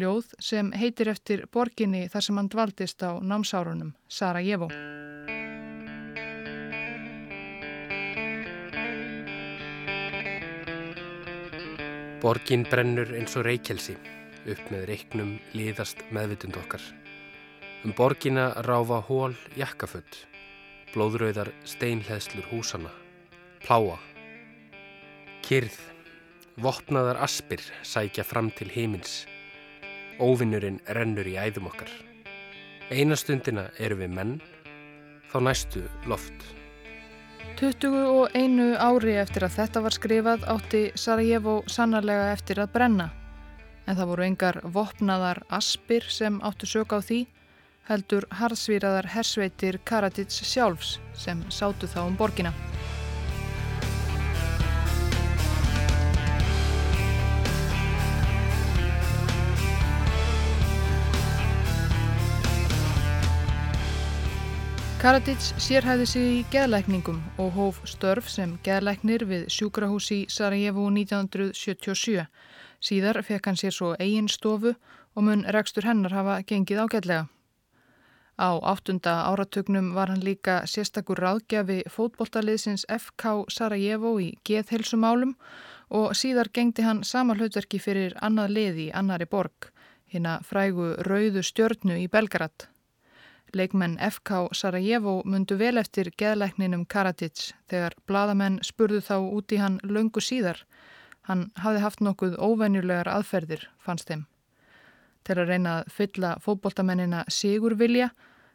Ljóð 0.00 0.32
sem 0.40 0.72
heitir 0.72 1.12
eftir 1.12 1.44
borginni 1.52 2.06
þar 2.08 2.24
sem 2.24 2.40
hann 2.40 2.48
dvaldist 2.48 3.04
á 3.04 3.20
námsárunum, 3.20 3.92
Sarajevo. 4.08 4.72
Borgin 12.22 12.62
brennur 12.70 13.08
eins 13.18 13.32
og 13.34 13.42
reykjelsi, 13.48 13.96
upp 14.46 14.68
með 14.70 14.84
reiknum 14.92 15.32
liðast 15.58 16.04
meðvitund 16.14 16.54
okkar. 16.60 16.84
Um 17.82 17.90
borgina 17.98 18.44
ráfa 18.62 19.00
hól 19.08 19.34
jakkafutt, 19.58 20.20
blóðröðar 20.94 21.50
steinleðslur 21.66 22.46
húsana, 22.52 22.94
pláa. 23.66 23.98
Kyrð, 25.42 25.74
vopnaðar 26.62 27.18
aspir 27.26 27.66
sækja 27.82 28.22
fram 28.22 28.54
til 28.54 28.70
heimins. 28.70 29.24
Óvinnurinn 30.22 30.78
rennur 30.94 31.26
í 31.26 31.34
æðum 31.34 31.72
okkar. 31.74 31.90
Einastundina 32.94 33.72
eru 33.82 33.98
við 33.98 34.14
menn, 34.14 34.36
þá 35.26 35.40
næstu 35.42 35.88
loft. 36.06 36.52
21 37.62 38.72
ári 38.82 39.12
eftir 39.22 39.44
að 39.46 39.52
þetta 39.54 39.80
var 39.84 39.94
skrifað 39.94 40.46
átti 40.50 40.80
Sarajevo 40.98 41.52
sannarlega 41.70 42.32
eftir 42.32 42.58
að 42.58 42.72
brenna. 42.74 43.06
En 43.86 43.94
það 43.94 44.10
voru 44.10 44.24
engar 44.26 44.58
vopnaðar 44.74 45.44
aspir 45.46 46.08
sem 46.10 46.40
áttu 46.42 46.66
sög 46.66 46.90
á 46.90 46.98
því, 46.98 47.20
heldur 47.86 48.26
harðsvíraðar 48.34 49.12
hersveitir 49.14 49.78
Karadits 49.86 50.42
sjálfs 50.42 50.96
sem 51.14 51.46
sátu 51.54 51.86
þá 51.86 52.02
um 52.08 52.18
borgina. 52.18 52.50
Karadits 65.02 65.48
sérhæði 65.58 66.04
sig 66.06 66.26
í 66.30 66.42
geðlækningum 66.52 67.16
og 67.42 67.48
hóf 67.56 67.78
störf 67.90 68.28
sem 68.30 68.52
geðlæknir 68.62 69.24
við 69.26 69.48
sjúkrahús 69.50 70.12
í 70.14 70.18
Sarajevo 70.30 70.84
1977. 70.94 72.22
Síðar 72.78 73.18
fekk 73.26 73.48
hann 73.50 73.58
sér 73.58 73.74
svo 73.74 73.88
eigin 73.98 74.30
stofu 74.30 74.76
og 74.76 75.26
mun 75.26 75.42
rekstur 75.56 75.88
hennar 75.90 76.14
hafa 76.14 76.36
gengið 76.46 76.84
ágætlega. 76.84 77.26
Á 78.38 78.50
áttunda 78.62 79.16
áratögnum 79.26 79.90
var 79.98 80.14
hann 80.14 80.22
líka 80.22 80.60
sérstakur 80.70 81.18
ráðgjafi 81.18 81.82
fótbolltaliðsins 81.90 82.86
FK 82.86 83.50
Sarajevo 83.50 84.20
í 84.22 84.36
geðhelsumálum 84.46 85.34
og 85.90 86.14
síðar 86.14 86.54
gengdi 86.54 86.86
hann 86.86 87.02
sama 87.02 87.34
hlutverki 87.34 87.82
fyrir 87.82 88.14
annað 88.22 88.54
lið 88.54 88.84
í 88.86 88.92
annari 88.94 89.26
borg, 89.26 89.72
hérna 90.06 90.38
frægu 90.46 90.92
Rauðu 91.02 91.42
stjörnu 91.42 91.98
í 91.98 92.06
Belgrad. 92.06 92.68
Leikmenn 93.56 93.98
FK 94.00 94.48
Sarajevo 94.56 95.20
mundu 95.28 95.58
vel 95.60 95.76
eftir 95.76 96.08
geðleikninum 96.16 96.86
Karadits 96.88 97.52
þegar 97.68 97.96
bladamenn 98.08 98.58
spurðu 98.64 99.02
þá 99.04 99.16
út 99.20 99.52
í 99.52 99.60
hann 99.60 99.78
löngu 99.84 100.22
síðar. 100.24 100.62
Hann 101.28 101.50
hafði 101.60 101.82
haft 101.84 102.00
nokkuð 102.00 102.38
óvenjulegar 102.40 103.10
aðferðir, 103.12 103.68
fannst 103.78 104.08
þeim. 104.08 104.24
Til 105.22 105.36
að 105.38 105.52
reyna 105.52 105.74
að 105.80 105.92
fylla 105.94 106.32
fótboltamennina 106.42 107.24
Sigur 107.28 107.76
Vilja 107.78 108.10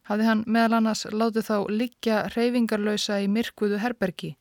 hafði 0.09 0.27
hann 0.27 0.43
meðal 0.47 0.79
annars 0.81 1.05
látið 1.11 1.47
þá 1.47 1.57
liggja 1.71 2.19
reyfingarlausa 2.35 3.21
í 3.23 3.29
myrkvuðu 3.31 3.79
herbergi 3.83 4.33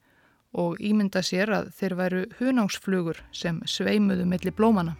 og 0.56 0.80
ímynda 0.80 1.22
sér 1.26 1.52
að 1.52 1.72
þeir 1.76 1.96
væru 2.00 2.22
hunángsflugur 2.38 3.20
sem 3.32 3.60
sveimuðu 3.68 4.24
millir 4.24 4.54
blómana. 4.56 4.96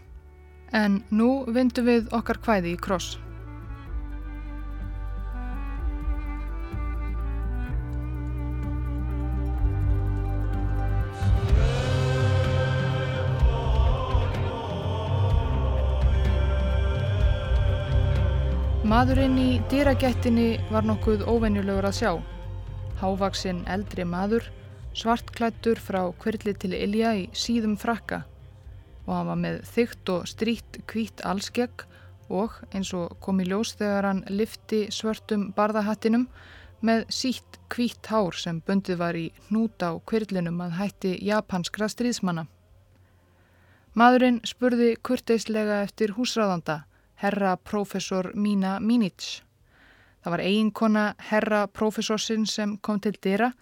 En 0.74 1.00
nú 1.10 1.46
vindu 1.48 1.84
við 1.86 2.10
okkar 2.14 2.42
hvæði 2.44 2.74
í 2.74 2.82
kross. 2.82 3.16
Maðurinn 18.86 19.34
í 19.42 19.56
dýragættinni 19.66 20.60
var 20.70 20.84
nokkuð 20.86 21.24
óvenjulegur 21.26 21.88
að 21.88 21.96
sjá. 21.96 22.10
Hávaksinn 23.00 23.64
eldri 23.66 24.04
maður, 24.06 24.46
svartklættur 24.94 25.80
frá 25.82 26.04
kvirli 26.22 26.54
til 26.54 26.70
Ilja 26.76 27.16
í 27.18 27.24
síðum 27.34 27.74
frakka 27.82 28.20
og 29.08 29.10
hann 29.10 29.32
var 29.32 29.42
með 29.42 29.58
þygt 29.72 30.14
og 30.14 30.30
strít 30.30 30.80
kvít 30.86 31.24
allskegg 31.26 31.82
og 32.30 32.54
eins 32.70 32.94
og 32.94 33.18
kom 33.18 33.42
í 33.42 33.48
ljós 33.50 33.74
þegar 33.74 34.06
hann 34.12 34.24
lifti 34.30 34.84
svörtum 34.94 35.50
barðahattinum 35.58 36.28
með 36.86 37.06
sítt 37.10 37.58
kvít 37.66 38.06
hár 38.06 38.38
sem 38.38 38.62
bundið 38.62 39.02
var 39.02 39.18
í 39.18 39.32
hnút 39.48 39.82
á 39.82 39.98
kvirlinum 39.98 40.62
að 40.62 40.78
hætti 40.78 41.16
japanskra 41.26 41.90
stríðsmanna. 41.90 42.46
Maðurinn 43.98 44.44
spurði 44.46 44.94
kurteislega 45.02 45.82
eftir 45.88 46.14
húsráðanda 46.14 46.84
herra 47.16 47.56
profesor 47.56 48.32
Mína 48.34 48.78
Mínic. 48.80 49.42
Það 50.22 50.32
var 50.34 50.42
eiginkona 50.42 51.04
herra 51.30 51.66
profesorsinn 51.66 52.46
sem 52.50 52.76
kom 52.78 53.00
til 53.00 53.16
dyra 53.22 53.52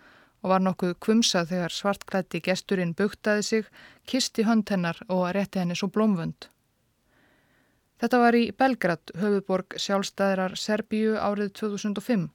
og 0.45 0.51
var 0.51 0.63
nokkuð 0.65 0.95
kvumsa 1.01 1.45
þegar 1.49 1.73
svartklætti 1.73 2.41
gesturinn 2.45 2.95
buktaði 2.97 3.43
sig, 3.43 3.69
kisti 4.07 4.45
hönd 4.45 4.69
hennar 4.71 4.99
og 5.09 5.31
rétti 5.37 5.63
henni 5.63 5.77
svo 5.77 5.89
blómvönd. 5.89 6.49
Þetta 8.01 8.19
var 8.21 8.37
í 8.37 8.51
Belgrad, 8.53 9.13
höfuborg 9.17 9.79
sjálfstæðirar 9.81 10.59
Serbíu 10.59 11.15
árið 11.17 11.55
2005. 11.61 12.27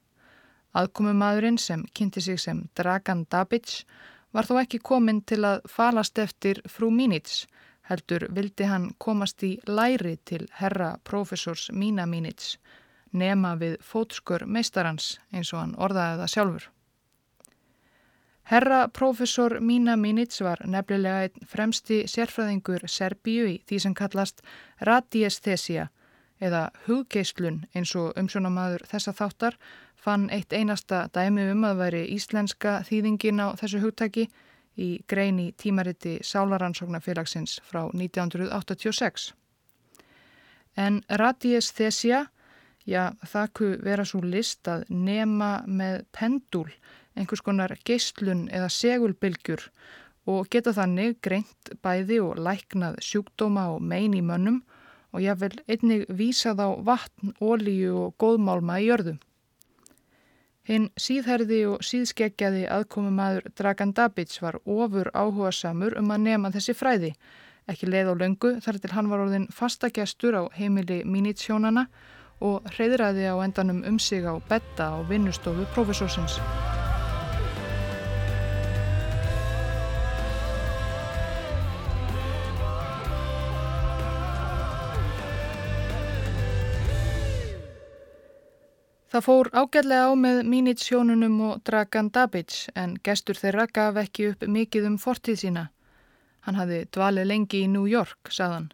Aðkomumadurinn 0.79 1.59
sem 1.61 1.83
kynnti 1.93 2.21
sig 2.21 2.39
sem 2.39 2.63
Dragan 2.77 3.25
Dabic 3.29 3.83
var 4.33 4.47
þó 4.47 4.59
ekki 4.61 4.79
kominn 4.79 5.21
til 5.21 5.43
að 5.45 5.65
falast 5.69 6.17
eftir 6.21 6.61
frú 6.69 6.89
Mínic 6.93 7.43
heldur 7.89 8.27
vildi 8.35 8.67
hann 8.69 8.91
komast 8.97 9.43
í 9.43 9.57
læri 9.67 10.17
til 10.25 10.47
herra 10.61 10.97
profesors 11.03 11.69
Mína 11.73 12.05
Mínits, 12.05 12.57
nema 13.11 13.55
við 13.57 13.79
fótskör 13.81 14.45
meistarans 14.45 15.17
eins 15.33 15.53
og 15.53 15.63
hann 15.63 15.77
orðaði 15.77 16.21
það 16.21 16.33
sjálfur. 16.35 16.69
Herra 18.49 18.87
profesor 18.87 19.59
Mina 19.61 19.93
Minits 19.95 20.41
var 20.41 20.63
nefnilega 20.65 21.27
einn 21.27 21.43
fremsti 21.45 21.99
sérfræðingur 22.09 22.87
Serbíu 22.89 23.43
í 23.45 23.59
því 23.69 23.77
sem 23.83 23.93
kallast 23.93 24.41
radiesthesia 24.81 25.83
eða 26.41 26.63
huggeislun 26.87 27.59
eins 27.77 27.93
og 27.99 28.17
umsjónamaður 28.17 28.87
þessa 28.89 29.13
þáttar 29.19 29.59
fann 30.01 30.25
eitt 30.33 30.53
einasta 30.53 31.03
dæmi 31.13 31.45
um 31.51 31.67
að 31.69 31.83
veri 31.83 32.01
íslenska 32.15 32.79
þýðingin 32.89 33.43
á 33.45 33.53
þessu 33.59 33.83
hugtæki 33.83 34.25
í 34.79 34.89
greini 35.11 35.51
tímariti 35.59 36.17
Sálaransóknarfélagsins 36.23 37.59
frá 37.67 37.85
1986. 37.91 39.33
En 40.77 41.01
radiesthesia, 41.09 42.25
já 42.87 43.11
það 43.27 43.53
ku 43.53 43.69
vera 43.83 44.05
svo 44.07 44.21
list 44.23 44.67
að 44.71 44.85
nema 44.89 45.59
með 45.67 46.05
pendul 46.15 46.69
einhvers 47.19 47.43
konar 47.43 47.75
geislun 47.85 48.47
eða 48.53 48.69
segulbylgjur 48.71 49.65
og 50.29 50.49
geta 50.53 50.73
þannig 50.75 51.17
greint 51.25 51.71
bæði 51.83 52.19
og 52.23 52.39
læknað 52.39 52.99
sjúkdóma 53.03 53.69
og 53.73 53.81
mein 53.83 54.15
í 54.15 54.21
mönnum 54.25 54.61
og 55.13 55.23
jáfnvel 55.23 55.57
einnig 55.67 56.05
vísað 56.09 56.61
á 56.61 56.69
vatn, 56.85 57.33
ólíu 57.41 57.95
og 58.05 58.15
góðmálma 58.21 58.77
í 58.79 58.89
jörðum. 58.89 59.17
Hinn 60.69 60.91
síðherði 61.01 61.63
og 61.65 61.79
síðskeggjaði 61.81 62.67
aðkomi 62.69 63.09
maður 63.09 63.47
Dragan 63.57 63.89
Dabic 63.97 64.35
var 64.43 64.59
ofur 64.69 65.09
áhuga 65.17 65.49
samur 65.49 65.95
um 65.97 66.11
að 66.13 66.27
nema 66.27 66.51
þessi 66.53 66.75
fræði. 66.77 67.09
Ekki 67.69 67.89
leið 67.89 68.11
á 68.13 68.21
löngu 68.21 68.51
þar 68.61 68.77
til 68.83 68.91
hann 68.93 69.09
var 69.09 69.23
orðin 69.25 69.49
fastagestur 69.49 70.37
á 70.37 70.43
heimili 70.53 71.01
Minitsjónana 71.09 71.87
og 72.45 72.69
hreyðraði 72.75 73.25
á 73.33 73.35
endanum 73.41 73.81
um 73.81 73.97
sig 73.97 74.29
á 74.29 74.37
betta 74.45 74.93
á 74.93 74.97
vinnustofu 75.09 75.65
profesorsins. 75.73 76.37
Það 89.09 89.23
fór 89.25 89.47
ágætlega 89.57 90.05
á 90.05 90.13
með 90.13 90.39
Mínitsjónunum 90.45 91.37
og 91.41 91.61
Dragan 91.65 92.11
Dabic 92.13 92.67
en 92.77 92.91
gestur 93.01 93.39
þeirra 93.41 93.63
gaf 93.73 93.95
ekki 93.97 94.27
upp 94.29 94.43
mikið 94.45 94.83
um 94.85 94.97
fortíð 95.01 95.39
sína. 95.41 95.63
Hann 96.45 96.59
hafði 96.59 96.83
dvalið 96.93 97.25
lengi 97.31 97.63
í 97.63 97.71
New 97.73 97.87
York, 97.89 98.29
sagðan. 98.29 98.67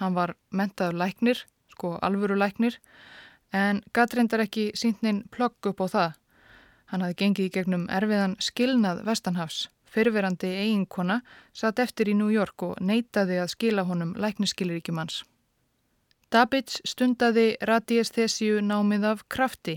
Hann 0.00 0.16
var 0.16 0.32
mentaður 0.48 0.96
læknir, 0.96 1.42
sko 1.74 1.98
alvöru 2.00 2.38
læknir, 2.40 2.78
en 3.52 3.82
gatrindar 3.92 4.40
ekki 4.46 4.70
síntnin 4.72 5.26
plögg 5.28 5.68
upp 5.68 5.84
á 5.84 5.86
það. 5.96 6.16
Hann 6.88 7.04
hafði 7.04 7.18
gengið 7.20 7.50
í 7.50 7.52
gegnum 7.58 7.84
erfiðan 7.92 8.38
skilnað 8.40 9.04
Vestanhafs. 9.04 9.66
Fyrverandi 9.92 10.54
eiginkona 10.56 11.20
satt 11.52 11.84
eftir 11.84 12.08
í 12.08 12.16
New 12.16 12.32
York 12.32 12.64
og 12.64 12.80
neytaði 12.80 13.42
að 13.44 13.52
skila 13.52 13.84
honum 13.84 14.16
lækniskiliríkjumans. 14.16 15.20
Dabids 16.32 16.78
stundaði 16.88 17.58
radiesthesíu 17.68 18.62
námið 18.64 19.02
af 19.04 19.18
krafti. 19.28 19.74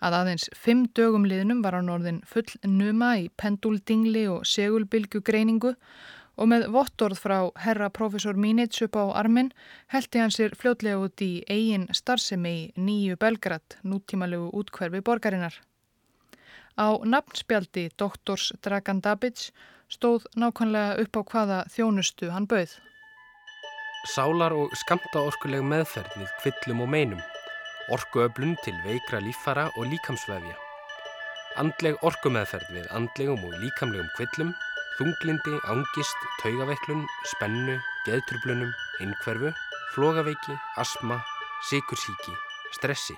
Að 0.00 0.14
aðeins 0.18 0.46
fimm 0.56 0.86
dögum 0.96 1.26
liðnum 1.28 1.60
var 1.66 1.76
hann 1.76 1.90
orðin 1.92 2.22
full 2.30 2.46
numa 2.64 3.10
í 3.20 3.26
penduldingli 3.36 4.22
og 4.32 4.46
segulbylgu 4.48 5.20
greiningu 5.26 5.74
og 6.40 6.48
með 6.48 6.64
vottorð 6.72 7.20
frá 7.20 7.36
herra 7.66 7.90
profesor 7.92 8.40
Mínits 8.40 8.80
upp 8.88 8.96
á 8.96 9.04
armin 9.20 9.52
heldi 9.92 10.24
hann 10.24 10.32
sér 10.32 10.56
fljótlega 10.56 11.02
út 11.04 11.20
í 11.20 11.44
eigin 11.44 11.86
starfsemi 11.92 12.54
í 12.56 12.66
nýju 12.88 13.20
Belgrad, 13.20 13.76
nútímalegu 13.84 14.48
útkverfi 14.56 15.04
borgarinnar. 15.04 15.60
Á 16.80 16.96
nafnspjaldi 17.04 17.90
doktors 18.00 18.48
Dragan 18.64 19.04
Dabids 19.04 19.52
stóð 19.92 20.24
nákvæmlega 20.40 21.04
upp 21.04 21.20
á 21.20 21.22
hvaða 21.32 21.64
þjónustu 21.68 22.32
hann 22.32 22.48
bauð 22.48 22.78
sálar 24.06 24.54
og 24.54 24.74
skamtaorkuleg 24.78 25.64
meðferð 25.66 26.14
við 26.20 26.30
kvillum 26.42 26.84
og 26.84 26.90
meinum, 26.92 27.20
orkuöflun 27.92 28.56
til 28.64 28.74
veikra 28.84 29.20
líffara 29.22 29.66
og 29.74 29.88
líkamsvefja, 29.90 30.56
andleg 31.60 31.98
orkumeðferð 32.06 32.72
við 32.76 32.88
andlegum 32.96 33.44
og 33.48 33.54
líkamlegum 33.62 34.08
kvillum, 34.16 34.52
þunglindi, 34.96 35.54
angist, 35.72 36.26
taugaveiklun, 36.40 37.04
spennu, 37.34 37.78
geðturblunum, 38.06 38.74
einhverfu, 39.04 39.52
flogaveiki, 39.94 40.58
asma, 40.80 41.20
sikursíki, 41.70 42.36
stressi, 42.76 43.16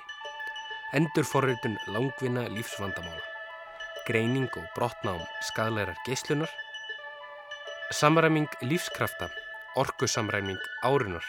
endurforritun 0.96 1.76
langvinna 1.94 2.48
lífsvandamála, 2.52 3.26
greining 4.08 4.48
og 4.56 4.64
brotnám 4.76 5.20
skadleirar 5.50 5.98
geyslunar, 6.06 6.50
samræming 7.92 8.48
lífskrafta 8.62 9.30
orkusamræming 9.78 10.58
árunar, 10.82 11.24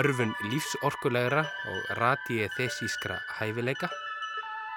örfun 0.00 0.32
lífsorkulegra 0.50 1.44
og 1.70 1.90
radiethesískra 2.00 3.18
hæfileika, 3.38 3.88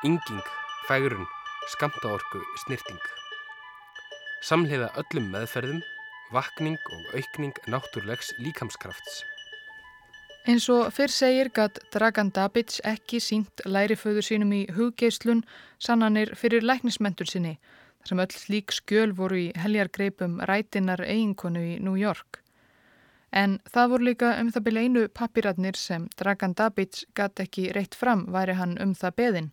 ynging, 0.04 0.44
fægrun, 0.88 1.28
skamtaorku, 1.72 2.42
snirting. 2.66 3.02
Samleiða 4.44 4.92
öllum 5.00 5.32
meðferðum, 5.32 5.82
vakning 6.32 6.78
og 6.92 7.16
aukning 7.16 7.56
náttúrlegs 7.68 8.32
líkamskrafts. 8.44 9.24
Eins 10.48 10.70
og 10.72 10.88
fyrr 10.96 11.12
segir 11.12 11.50
gatt 11.54 11.80
Dragan 11.94 12.32
Dabic 12.36 12.80
ekki 12.88 13.20
sínt 13.24 13.64
læriföður 13.68 14.26
sínum 14.26 14.54
í 14.56 14.62
huggeislun 14.74 15.44
sannanir 15.80 16.32
fyrir 16.40 16.64
læknismentur 16.66 17.28
sinni 17.30 17.58
þar 18.00 18.12
sem 18.12 18.22
öll 18.24 18.36
slík 18.36 18.74
skjöl 18.74 19.14
voru 19.16 19.40
í 19.44 19.50
heljargreipum 19.60 20.40
rætinar 20.48 21.04
eiginkonu 21.04 21.66
í 21.76 21.80
New 21.84 21.98
York. 22.00 22.40
En 23.32 23.60
það 23.70 23.90
voru 23.90 24.08
líka 24.10 24.34
um 24.42 24.50
það 24.52 24.66
byrja 24.66 24.84
einu 24.84 25.08
pappiratnir 25.14 25.78
sem 25.78 26.08
Dragan 26.18 26.56
Dabic 26.58 27.04
gatt 27.14 27.40
ekki 27.40 27.70
reitt 27.76 27.96
fram 27.96 28.26
væri 28.34 28.56
hann 28.58 28.78
um 28.82 28.96
það 28.98 29.16
beðin. 29.22 29.50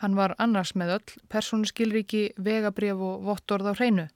Hann 0.00 0.16
var 0.16 0.34
annars 0.38 0.74
með 0.74 0.94
öll 0.96 1.14
persónuskilriki, 1.28 2.30
vegabrjöf 2.36 3.00
og 3.04 3.24
vottorð 3.24 3.72
á 3.72 3.74
hreinu. 3.76 4.08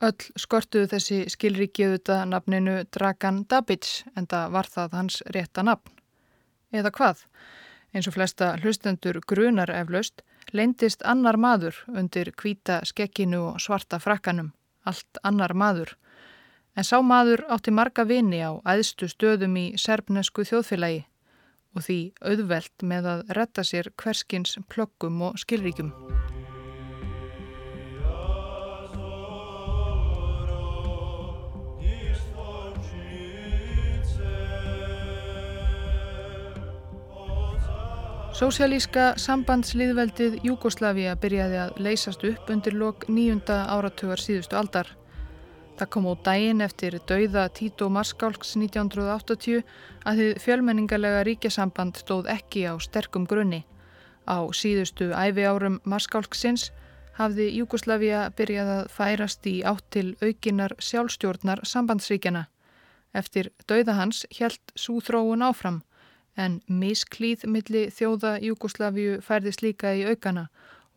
Öll 0.00 0.28
skortuðu 0.38 0.88
þessi 0.92 1.24
skilriki 1.32 1.88
auðvitað 1.88 2.28
nafninu 2.30 2.76
Dragan 2.94 3.42
Dabic 3.48 4.04
en 4.16 4.28
það 4.30 4.52
var 4.56 4.68
það 4.74 4.98
hans 5.00 5.22
rétta 5.34 5.64
nafn. 5.64 5.96
Eða 6.72 6.92
hvað? 6.92 7.24
Eins 7.96 8.08
og 8.08 8.14
flesta 8.14 8.54
hlustendur 8.60 9.20
grunar 9.26 9.72
eflaust 9.72 10.22
leindist 10.52 11.02
annar 11.04 11.36
maður 11.36 11.76
undir 11.88 12.30
hvita 12.36 12.80
skekkinu 12.88 13.40
og 13.50 13.60
svarta 13.60 13.98
frakkanum. 14.00 14.52
Allt 14.84 15.20
annar 15.24 15.54
maður 15.54 15.96
En 16.78 16.86
sá 16.86 17.00
maður 17.02 17.40
átti 17.50 17.72
marga 17.74 18.04
vini 18.06 18.38
á 18.38 18.54
æðstu 18.62 19.08
stöðum 19.10 19.56
í 19.58 19.64
serbnesku 19.82 20.44
þjóðfélagi 20.46 21.00
og 21.74 21.82
því 21.82 21.96
auðvelt 22.22 22.84
með 22.86 23.08
að 23.12 23.22
retta 23.38 23.64
sér 23.66 23.90
hverskins 23.98 24.54
plökkum 24.70 25.18
og 25.26 25.40
skilríkum. 25.42 25.90
Sósialíska 38.38 39.16
sambandslýðveldið 39.18 40.38
Júgoslavia 40.46 41.18
byrjaði 41.18 41.58
að 41.58 41.82
leysast 41.82 42.22
upp 42.22 42.54
undir 42.54 42.78
lok 42.78 43.08
nýjunda 43.10 43.64
áratugar 43.66 44.22
síðustu 44.22 44.54
aldar. 44.54 44.94
Það 45.78 45.90
kom 45.94 46.06
á 46.10 46.14
daginn 46.26 46.62
eftir 46.64 46.96
dauða 47.06 47.44
Tito 47.54 47.86
Marskálks 47.86 48.56
1980 48.58 49.60
að 50.10 50.16
þið 50.20 50.40
fjölmenningarlega 50.42 51.20
ríkjasamband 51.28 52.00
stóð 52.00 52.26
ekki 52.32 52.64
á 52.66 52.74
sterkum 52.82 53.28
grunni. 53.30 53.60
Á 54.26 54.42
síðustu 54.50 55.12
æfi 55.14 55.44
árum 55.46 55.76
Marskálksins 55.86 56.72
hafði 57.14 57.46
Júgoslavia 57.60 58.24
byrjað 58.34 58.72
að 58.74 58.90
færast 58.96 59.46
í 59.46 59.54
átt 59.62 59.86
til 59.94 60.16
aukinar 60.18 60.74
sjálfstjórnar 60.82 61.62
sambandsríkjana. 61.62 62.48
Eftir 63.14 63.52
dauða 63.70 63.94
hans 64.00 64.24
helt 64.40 64.74
svo 64.74 64.98
þróun 64.98 65.46
áfram 65.46 65.84
en 66.34 66.58
misklíð 66.66 67.46
milli 67.46 67.86
þjóða 67.94 68.40
Júgoslaviu 68.42 69.20
færðist 69.22 69.62
líka 69.62 69.94
í 69.94 70.02
aukana 70.10 70.48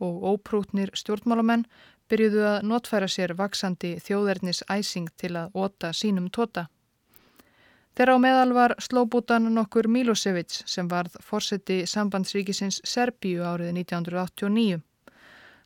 og 0.02 0.26
óprútnir 0.26 0.90
stjórnmálamenn 0.98 1.68
byrjuðu 2.12 2.44
að 2.44 2.68
notfæra 2.68 3.08
sér 3.08 3.32
vaksandi 3.40 3.96
þjóðernis 4.04 4.62
æsing 4.68 5.10
til 5.18 5.34
að 5.40 5.56
óta 5.56 5.94
sínum 5.96 6.28
tóta. 6.30 6.68
Þeirra 7.96 8.16
á 8.16 8.24
meðal 8.24 8.54
var 8.56 8.74
slóbútan 8.80 9.50
nokkur 9.56 9.88
Milosevic 9.92 10.62
sem 10.74 10.88
varð 10.92 11.18
fórseti 11.24 11.82
sambandsríkisins 11.88 12.80
Serbíu 12.88 13.44
árið 13.44 13.74
1989. 13.82 14.80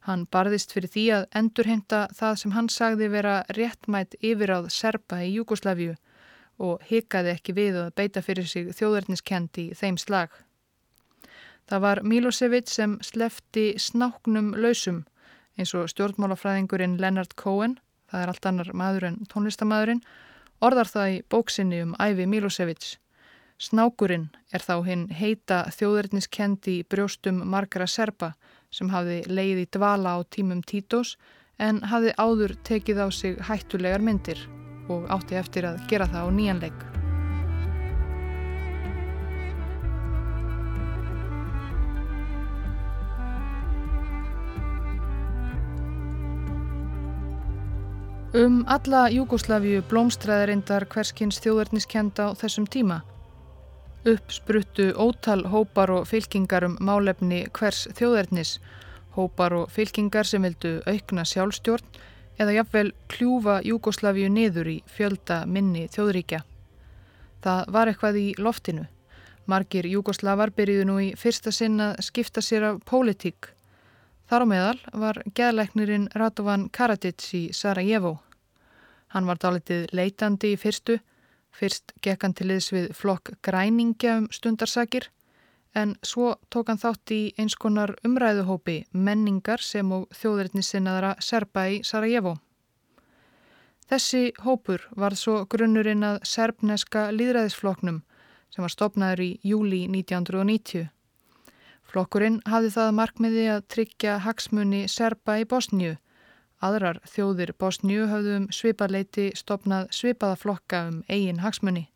Hann 0.05 0.25
barðist 0.29 0.73
fyrir 0.73 0.91
því 0.93 1.05
að 1.17 1.27
endurhengta 1.41 2.01
það 2.13 2.36
sem 2.41 2.53
hann 2.53 2.69
sagði 2.69 3.10
vera 3.13 3.36
réttmætt 3.58 4.17
yfiráð 4.21 4.69
Serba 4.73 5.23
í 5.25 5.31
Júkoslavíu 5.38 5.95
og 6.62 6.84
hikaði 6.89 7.34
ekki 7.34 7.55
við 7.58 7.79
að 7.81 7.93
beita 7.97 8.21
fyrir 8.25 8.45
sig 8.49 8.69
þjóðverðniskendi 8.77 9.71
í 9.71 9.77
þeim 9.77 9.97
slag. 10.01 10.29
Það 11.65 11.86
var 11.88 12.01
Milosevic 12.05 12.69
sem 12.69 12.99
slefti 13.01 13.71
snáknum 13.81 14.53
lausum 14.53 15.03
eins 15.59 15.73
og 15.77 15.89
stjórnmálafræðingurinn 15.91 16.99
Leonard 17.01 17.35
Cohen, 17.39 17.77
það 18.11 18.21
er 18.21 18.31
allt 18.31 18.49
annar 18.49 18.71
maður 18.73 19.07
en 19.09 19.17
tónlistamæðurinn, 19.31 20.03
orðar 20.63 20.91
það 20.91 21.13
í 21.15 21.23
bóksinni 21.31 21.81
um 21.85 21.95
æfi 22.01 22.27
Milosevic. 22.29 22.95
Snákurinn 23.61 24.27
er 24.51 24.63
þá 24.63 24.75
hinn 24.83 25.05
heita 25.15 25.61
þjóðurniskendi 25.71 26.81
brjóstum 26.91 27.39
margara 27.47 27.87
serpa 27.87 28.33
sem 28.75 28.91
hafði 28.91 29.21
leið 29.31 29.63
í 29.63 29.69
dvala 29.77 30.17
á 30.19 30.27
tímum 30.27 30.59
Títós 30.67 31.15
en 31.57 31.79
hafði 31.87 32.11
áður 32.19 32.57
tekið 32.67 32.99
á 32.99 33.07
sig 33.15 33.39
hættulegar 33.39 34.03
myndir 34.03 34.43
og 34.91 35.07
átti 35.07 35.39
eftir 35.39 35.71
að 35.71 35.87
gera 35.87 36.11
það 36.11 36.27
á 36.27 36.29
nýjanleik. 36.35 36.94
Um 48.35 48.65
alla 48.67 49.05
Júgoslavíu 49.07 49.79
blómstræði 49.87 50.49
reyndar 50.49 50.83
hverskins 50.91 51.37
þjóðarniskenda 51.39 52.25
á 52.27 52.29
þessum 52.35 52.65
tíma. 52.67 52.97
Uppspruttu 54.03 54.89
ótal 54.99 55.45
hópar 55.53 55.93
og 55.95 56.09
fylkingar 56.09 56.65
um 56.67 56.75
málefni 56.83 57.45
hvers 57.55 57.85
þjóðarnis, 57.95 58.57
hópar 59.15 59.55
og 59.55 59.71
fylkingar 59.71 60.27
sem 60.27 60.43
vildu 60.43 60.81
aukna 60.83 61.23
sjálfstjórn 61.23 61.95
eða 62.35 62.57
jafnvel 62.57 62.91
kljúfa 63.07 63.61
Júgoslavíu 63.63 64.27
niður 64.27 64.67
í 64.73 64.77
fjölda 64.83 65.45
minni 65.47 65.87
þjóðríkja. 65.95 66.43
Það 67.39 67.71
var 67.71 67.93
eitthvað 67.93 68.19
í 68.19 68.27
loftinu. 68.35 68.83
Margir 69.47 69.87
Júgoslavar 69.87 70.51
byrjuðu 70.51 70.91
nú 70.91 70.99
í 70.99 71.09
fyrsta 71.15 71.55
sinn 71.55 71.79
að 71.79 72.03
skipta 72.03 72.43
sér 72.43 72.67
af 72.73 72.83
pólitík. 72.83 73.55
Þar 74.27 74.43
á 74.43 74.45
meðal 74.49 74.77
var 74.91 75.23
geðleiknirinn 75.37 76.11
Radovan 76.11 76.67
Karadzic 76.73 77.31
í 77.37 77.45
Sarajevo. 77.53 78.24
Hann 79.15 79.30
var 79.30 79.39
dálitið 79.39 79.93
leitandi 79.95 80.49
í 80.51 80.56
fyrstu, 80.60 80.97
fyrst 81.56 81.93
gekk 82.04 82.25
hann 82.25 82.34
til 82.36 82.49
liðs 82.49 82.65
við 82.75 82.89
flokk 82.91 83.38
græningja 83.47 84.17
um 84.19 84.25
stundarsakir, 84.28 85.08
en 85.71 85.93
svo 86.04 86.34
tók 86.51 86.67
hann 86.67 86.82
þátt 86.82 87.13
í 87.15 87.21
eins 87.39 87.56
konar 87.56 87.93
umræðuhópi 88.04 88.82
menningar 88.91 89.63
sem 89.63 89.93
og 89.95 90.10
þjóðurinnisinnaðara 90.19 91.13
Serba 91.23 91.63
í 91.71 91.80
Sarajevo. 91.88 92.36
Þessi 93.88 94.34
hópur 94.43 94.84
var 94.99 95.15
svo 95.15 95.45
grunnurinn 95.47 96.04
að 96.04 96.19
serbneska 96.28 97.08
líðræðisfloknum 97.15 98.01
sem 98.51 98.67
var 98.67 98.73
stopnaður 98.73 99.23
í 99.23 99.32
júli 99.47 99.86
1990. 99.88 100.89
Flokkurinn 101.88 102.41
hafði 102.49 102.75
það 102.75 102.95
markmiði 102.99 103.47
að 103.54 103.67
tryggja 103.71 104.17
hagsmunni 104.28 104.89
Serba 104.91 105.39
í 105.39 105.47
Bosníu 105.47 105.95
Aðrar 106.63 107.01
þjóðir 107.03 107.51
Bosníu 107.59 108.05
höfðum 108.07 108.47
sviparleiti 108.53 109.31
stopnað 109.35 109.89
svipaða 109.91 110.37
flokka 110.39 110.85
um 110.89 111.01
eigin 111.09 111.41
hagsmunni. 111.43 111.89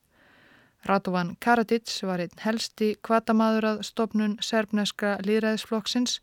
Radovan 0.87 1.35
Karadzic 1.39 1.91
var 2.07 2.23
einn 2.23 2.43
helsti 2.43 2.93
kvatamaður 3.03 3.67
að 3.73 3.81
stopnun 3.87 4.37
serbneska 4.43 5.17
líðræðisflokksins. 5.27 6.19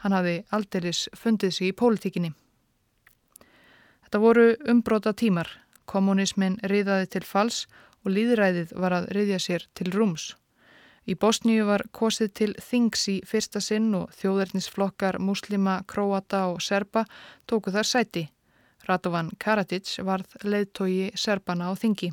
Hann 0.00 0.16
hafði 0.16 0.36
aldeilis 0.50 1.08
fundið 1.16 1.56
sig 1.56 1.72
í 1.72 1.76
pólitíkinni. 1.76 2.32
Þetta 4.04 4.22
voru 4.24 4.46
umbróta 4.68 5.12
tímar. 5.12 5.48
Kommunismin 5.84 6.56
riðaði 6.62 7.10
til 7.16 7.24
fals 7.26 7.66
og 8.04 8.14
líðræðið 8.16 8.76
var 8.80 8.96
að 8.96 9.10
riðja 9.16 9.40
sér 9.42 9.66
til 9.74 9.92
rúms. 9.92 10.34
Í 11.08 11.16
Bosníu 11.16 11.64
var 11.66 11.86
kosið 11.96 12.32
til 12.36 12.50
Þings 12.60 13.06
í 13.08 13.16
fyrsta 13.26 13.60
sinn 13.64 13.94
og 13.96 14.12
þjóðverðnisflokkar 14.20 15.18
muslima, 15.18 15.80
króata 15.88 16.46
og 16.52 16.60
serba 16.62 17.06
tóku 17.48 17.72
þar 17.72 17.88
sæti. 17.88 18.26
Radovan 18.88 19.30
Karadzic 19.38 19.96
varð 20.04 20.36
leiðtogi 20.44 21.10
serbana 21.14 21.70
á 21.70 21.74
Þingi. 21.76 22.12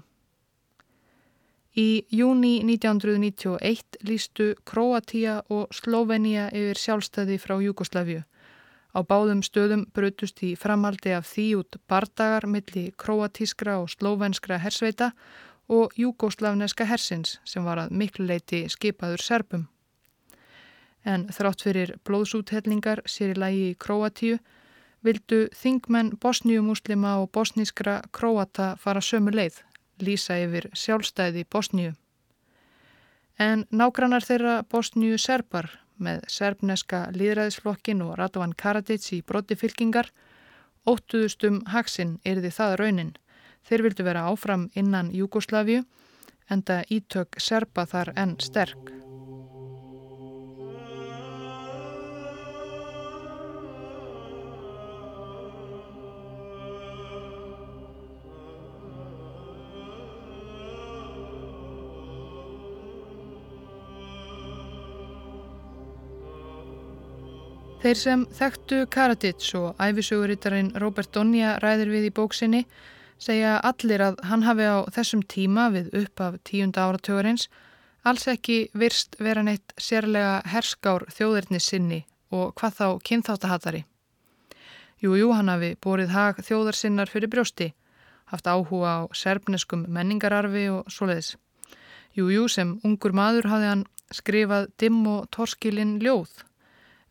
Í 1.78 2.08
júni 2.10 2.64
1991 2.66 4.00
lístu 4.08 4.48
Króatia 4.66 5.44
og 5.54 5.70
Slovenia 5.76 6.48
yfir 6.50 6.80
sjálfstæði 6.82 7.38
frá 7.38 7.60
Júkoslaviu. 7.62 8.24
Á 8.98 9.00
báðum 9.06 9.44
stöðum 9.46 9.84
brutust 9.94 10.42
í 10.42 10.56
framaldi 10.58 11.14
af 11.14 11.28
því 11.30 11.46
út 11.60 11.78
bardagar 11.86 12.48
milli 12.50 12.88
króatískra 12.98 13.78
og 13.84 13.92
slovenskra 13.94 14.58
hersveita 14.64 15.12
og 15.68 15.94
júgóslavneska 16.00 16.86
hersins 16.88 17.40
sem 17.46 17.66
var 17.66 17.82
að 17.82 17.92
miklu 17.92 18.26
leiti 18.28 18.66
skipaður 18.72 19.24
serpum. 19.24 19.68
En 21.06 21.28
þrátt 21.32 21.64
fyrir 21.64 21.94
blóðsúthellingar 22.08 23.04
sér 23.06 23.36
í 23.36 23.40
lægi 23.40 23.66
í 23.72 23.78
Kroatíu 23.80 24.40
vildu 25.04 25.48
þingmenn 25.56 26.16
bosníumuslima 26.22 27.18
og 27.22 27.32
bosnískra 27.32 28.02
króata 28.12 28.76
fara 28.82 29.02
sömu 29.02 29.32
leið, 29.32 29.62
lýsa 30.02 30.40
yfir 30.44 30.70
sjálfstæði 30.74 31.46
Bosníu. 31.52 31.94
En 33.40 33.66
nágrannar 33.70 34.26
þeirra 34.26 34.64
Bosníu 34.64 35.18
serpar 35.22 35.70
með 35.98 36.26
serbneska 36.32 37.08
líðræðisflokkin 37.14 38.02
og 38.06 38.18
Radovan 38.18 38.56
Karadzic 38.58 39.12
í 39.14 39.22
broti 39.22 39.56
fylkingar 39.56 40.10
óttuðustum 40.88 41.62
haksinn 41.74 42.18
erði 42.26 42.52
það 42.54 42.76
raunin 42.82 43.16
Þeir 43.68 43.84
vildu 43.84 44.04
vera 44.08 44.28
áfram 44.32 44.70
innan 44.80 45.12
Júgoslavíu 45.12 45.84
en 46.50 46.64
það 46.64 46.94
ítök 47.00 47.42
serpa 47.44 47.84
þar 47.86 48.14
enn 48.16 48.38
sterk. 48.40 48.94
Þeir 67.78 68.00
sem 68.00 68.24
þekktu 68.36 68.78
Karadzic 68.92 69.46
og 69.56 69.78
æfisögurittarinn 69.80 70.74
Robert 70.82 71.12
Donja 71.16 71.54
ræðir 71.62 71.92
við 71.94 72.08
í 72.10 72.16
bóksinni 72.18 72.64
segja 73.20 73.58
allir 73.66 74.04
að 74.04 74.20
hann 74.30 74.46
hafi 74.46 74.68
á 74.68 74.78
þessum 74.94 75.24
tíma 75.26 75.70
við 75.74 75.90
upp 76.04 76.22
af 76.22 76.38
tíunda 76.48 76.88
áratögarins 76.88 77.48
alls 78.08 78.28
ekki 78.32 78.68
virst 78.78 79.18
vera 79.20 79.44
neitt 79.44 79.74
sérlega 79.82 80.42
herskár 80.48 81.06
þjóðirni 81.12 81.60
sinni 81.60 82.06
og 82.32 82.54
hvað 82.60 82.78
þá 82.80 82.88
kynþáttahattari. 83.10 83.84
Jújú, 85.04 85.32
hann 85.36 85.52
hafi 85.52 85.76
borið 85.84 86.14
hag 86.16 86.40
þjóðarsinnar 86.42 87.12
fyrir 87.12 87.30
brjósti, 87.30 87.68
haft 88.32 88.48
áhuga 88.50 88.94
á 88.98 89.02
serbneskum 89.14 89.86
menningararfi 89.94 90.66
og 90.74 90.90
svoleiðis. 90.92 91.36
Jújú, 92.18 92.48
sem 92.50 92.78
ungur 92.84 93.14
maður 93.14 93.50
hafði 93.52 93.70
hann 93.72 93.86
skrifað 94.14 94.72
dimm 94.82 95.04
og 95.12 95.28
torskilinn 95.36 96.00
ljóð, 96.02 96.32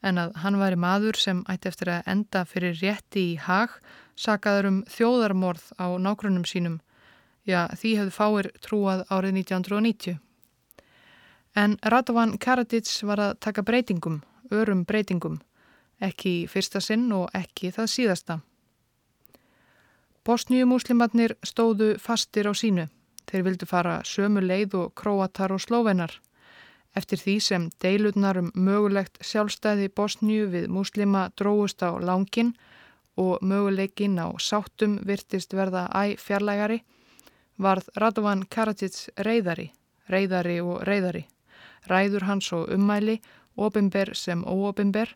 en 0.02 0.18
að 0.18 0.34
hann 0.42 0.58
væri 0.58 0.80
maður 0.80 1.20
sem 1.20 1.44
ætti 1.50 1.70
eftir 1.70 1.92
að 1.94 2.10
enda 2.10 2.44
fyrir 2.48 2.74
rétti 2.80 3.22
í 3.32 3.38
hag 3.46 3.78
sakaður 4.16 4.70
um 4.70 4.78
þjóðarmorð 4.90 5.72
á 5.76 5.86
nákvæmum 6.00 6.46
sínum, 6.48 6.80
já 7.46 7.68
því 7.76 7.92
hefðu 8.00 8.16
fáir 8.16 8.50
trúað 8.64 9.04
árið 9.12 9.38
1990. 9.42 10.18
En 11.56 11.78
Radovan 11.82 12.36
Karadzic 12.38 12.90
var 13.08 13.20
að 13.22 13.38
taka 13.40 13.62
breytingum, 13.62 14.20
örum 14.52 14.84
breytingum, 14.84 15.38
ekki 16.00 16.44
fyrsta 16.52 16.82
sinn 16.84 17.08
og 17.12 17.30
ekki 17.34 17.72
það 17.72 17.92
síðasta. 17.92 18.40
Bosníumúslimatnir 20.26 21.36
stóðu 21.46 21.94
fastir 22.02 22.48
á 22.50 22.52
sínu. 22.52 22.88
Þeir 23.30 23.42
vildu 23.46 23.66
fara 23.66 24.00
sömu 24.04 24.42
leið 24.42 24.74
og 24.74 24.94
króatar 24.98 25.54
og 25.54 25.62
slóvenar. 25.62 26.10
Eftir 26.96 27.20
því 27.20 27.34
sem 27.40 27.68
deilutnar 27.82 28.40
um 28.40 28.50
mögulegt 28.54 29.20
sjálfstæði 29.22 29.90
Bosníu 29.94 30.48
við 30.50 30.66
múslima 30.72 31.28
dróðust 31.38 31.84
á 31.86 31.94
langin 32.00 32.54
og 33.16 33.40
möguleikin 33.42 34.18
á 34.20 34.28
sáttum 34.38 34.98
virtist 35.06 35.54
verða 35.56 35.86
æ 35.94 36.16
fjarlægari, 36.20 36.82
varð 37.58 37.88
Radovan 37.96 38.44
Karadzic 38.50 39.08
reyðari, 39.16 39.70
reyðari 40.08 40.60
og 40.60 40.84
reyðari. 40.84 41.24
Ræður 41.88 42.26
hans 42.28 42.52
og 42.52 42.68
ummæli, 42.74 43.20
ofinber 43.56 44.12
sem 44.14 44.44
óofinber, 44.44 45.08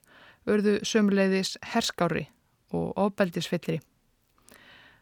urðu 0.46 0.80
sömuleiðis 0.86 1.58
herskári 1.74 2.28
og 2.72 2.96
ofbeldisfyllri. 2.96 3.80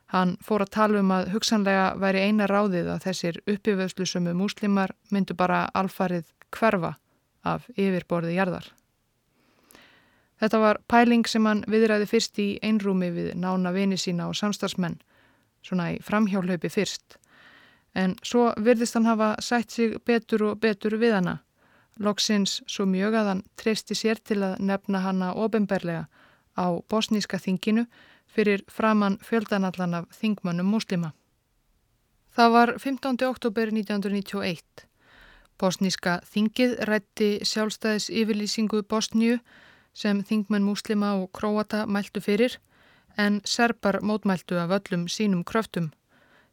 Hann 0.09 0.37
fór 0.41 0.65
að 0.65 0.73
tala 0.73 1.03
um 1.03 1.11
að 1.13 1.31
hugsanlega 1.35 1.89
væri 2.01 2.25
eina 2.31 2.47
ráðið 2.49 2.89
að 2.95 3.05
þessir 3.05 3.41
uppiföðslusömu 3.45 4.33
múslimar 4.35 4.95
myndu 5.13 5.37
bara 5.37 5.67
alfarið 5.77 6.25
hverfa 6.51 6.95
af 7.45 7.69
yfirborði 7.77 8.39
jarðar. 8.39 8.73
Þetta 10.39 10.59
var 10.63 10.79
pæling 10.89 11.27
sem 11.27 11.47
hann 11.47 11.65
viðræði 11.67 12.07
fyrst 12.07 12.39
í 12.39 12.49
einrúmi 12.63 13.11
við 13.15 13.33
nána 13.35 13.73
vini 13.75 13.99
sína 13.99 14.29
og 14.31 14.37
samstagsmenn, 14.39 15.01
svona 15.67 15.93
í 15.95 15.99
framhjálaupi 16.05 16.71
fyrst. 16.71 17.19
En 17.95 18.15
svo 18.23 18.53
virðist 18.63 18.95
hann 18.95 19.09
hafa 19.09 19.35
sætt 19.43 19.75
sig 19.75 19.97
betur 20.07 20.51
og 20.53 20.61
betur 20.63 20.99
við 21.01 21.17
hana. 21.19 21.39
Loksins 21.99 22.61
svo 22.71 22.87
mjög 22.87 23.17
að 23.19 23.31
hann 23.33 23.45
treysti 23.59 23.97
sér 23.99 24.21
til 24.23 24.43
að 24.47 24.61
nefna 24.63 25.03
hanna 25.03 25.33
ofinberlega 25.35 26.07
á 26.55 26.67
bosníska 26.91 27.41
þinginu 27.43 27.89
fyrir 28.31 28.63
framann 28.71 29.19
fjöldanallan 29.19 29.95
af 29.95 30.07
þingmönnum 30.15 30.71
muslima. 30.71 31.13
Það 32.31 32.53
var 32.55 32.73
15. 32.79 33.17
oktober 33.27 33.73
1991. 33.75 34.85
Bosníska 35.59 36.21
þingið 36.23 36.77
rætti 36.87 37.31
sjálfstæðis 37.43 38.11
yfirlýsingu 38.15 38.85
Bosníu 38.87 39.41
sem 39.95 40.23
þingmenn 40.25 40.67
muslima 40.67 41.15
og 41.19 41.31
króata 41.33 41.87
mæltu 41.87 42.21
fyrir 42.21 42.59
en 43.19 43.41
serpar 43.45 44.01
mótmæltu 44.03 44.59
af 44.59 44.71
öllum 44.71 45.09
sínum 45.09 45.43
kröftum. 45.45 45.91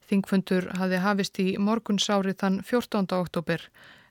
Þingfundur 0.10 0.72
hafi 0.78 0.98
hafist 1.02 1.40
í 1.40 1.58
morgunsári 1.58 2.34
þann 2.34 2.62
14. 2.64 3.06
oktober 3.14 3.62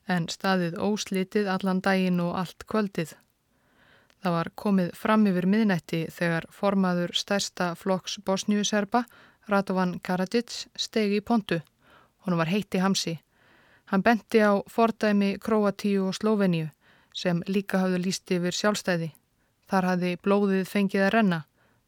en 0.09 0.29
staðið 0.29 0.79
óslitið 0.79 1.51
allan 1.51 1.81
daginn 1.81 2.21
og 2.21 2.37
allt 2.39 2.67
kvöldið. 2.71 3.15
Það 4.23 4.37
var 4.37 4.51
komið 4.57 4.91
fram 4.97 5.27
yfir 5.29 5.47
miðnætti 5.47 6.01
þegar 6.11 6.47
formaður 6.51 7.13
stærsta 7.15 7.75
flokks 7.77 8.19
Bosníu-Serba, 8.27 9.05
Radovan 9.49 9.99
Karadzic, 10.01 10.67
stegi 10.77 11.21
í 11.21 11.25
pontu. 11.25 11.61
Hún 12.25 12.39
var 12.39 12.49
heitti 12.49 12.81
hamsi. 12.81 13.19
Hann 13.93 14.03
benti 14.03 14.41
á 14.41 14.65
fordæmi 14.71 15.37
Kroatíu 15.39 16.09
og 16.09 16.15
Sloveníu 16.17 16.71
sem 17.15 17.43
líka 17.47 17.81
hafðu 17.85 18.03
líst 18.03 18.31
yfir 18.35 18.57
sjálfstæði. 18.57 19.13
Þar 19.71 19.91
hafði 19.91 20.15
blóðið 20.25 20.65
fengið 20.69 21.07
að 21.07 21.13
renna. 21.15 21.41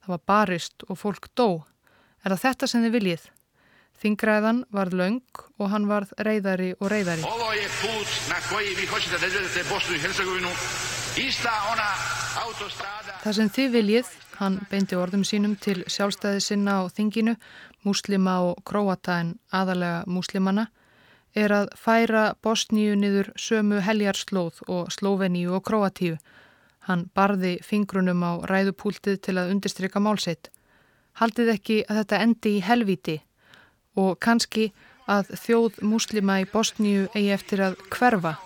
Það 0.04 0.12
var 0.14 0.22
barist 0.30 0.86
og 0.86 1.00
fólk 1.00 1.28
dó. 1.34 1.48
Er 2.24 2.32
það 2.32 2.44
þetta 2.44 2.68
sem 2.70 2.86
þið 2.86 2.94
viljið? 2.96 3.24
Þingræðan 3.96 4.58
var 4.76 4.92
laung 4.92 5.42
og 5.56 5.70
hann 5.72 5.86
varð 5.88 6.12
reyðari 6.20 6.74
og 6.78 6.90
reyðari. 6.92 7.24
Það 13.22 13.36
sem 13.38 13.52
þið 13.56 13.70
viljið, 13.72 14.10
hann 14.36 14.58
beinti 14.70 14.98
orðum 15.00 15.24
sínum 15.24 15.56
til 15.56 15.78
sjálfstæði 15.88 16.42
sinna 16.44 16.80
á 16.84 16.92
þinginu, 16.92 17.36
múslima 17.88 18.36
og 18.44 18.60
króata 18.68 19.20
en 19.22 19.32
aðalega 19.50 20.04
múslimana, 20.06 20.68
er 21.36 21.52
að 21.52 21.68
færa 21.76 22.24
Bosníu 22.42 22.96
niður 22.96 23.30
sömu 23.36 23.82
heljarslóð 23.84 24.62
og 24.72 24.90
Sloveníu 24.94 25.52
og 25.56 25.64
Króatíu. 25.68 26.16
Hann 26.88 27.06
barði 27.14 27.56
fingrunum 27.66 28.22
á 28.24 28.32
ræðupúltið 28.48 29.20
til 29.26 29.36
að 29.36 29.52
undistrykka 29.54 30.00
málseitt. 30.00 30.50
Haldið 31.20 31.52
ekki 31.56 31.78
að 31.88 32.02
þetta 32.02 32.22
endi 32.24 32.56
í 32.56 32.64
helviti 32.64 33.16
og 33.96 34.18
kannski 34.20 34.70
að 35.08 35.32
þjóð 35.44 35.80
múslima 35.86 36.40
í 36.42 36.48
Bosníu 36.50 37.06
eigi 37.14 37.30
eftir 37.36 37.62
að 37.68 37.78
hverfa 37.92 38.36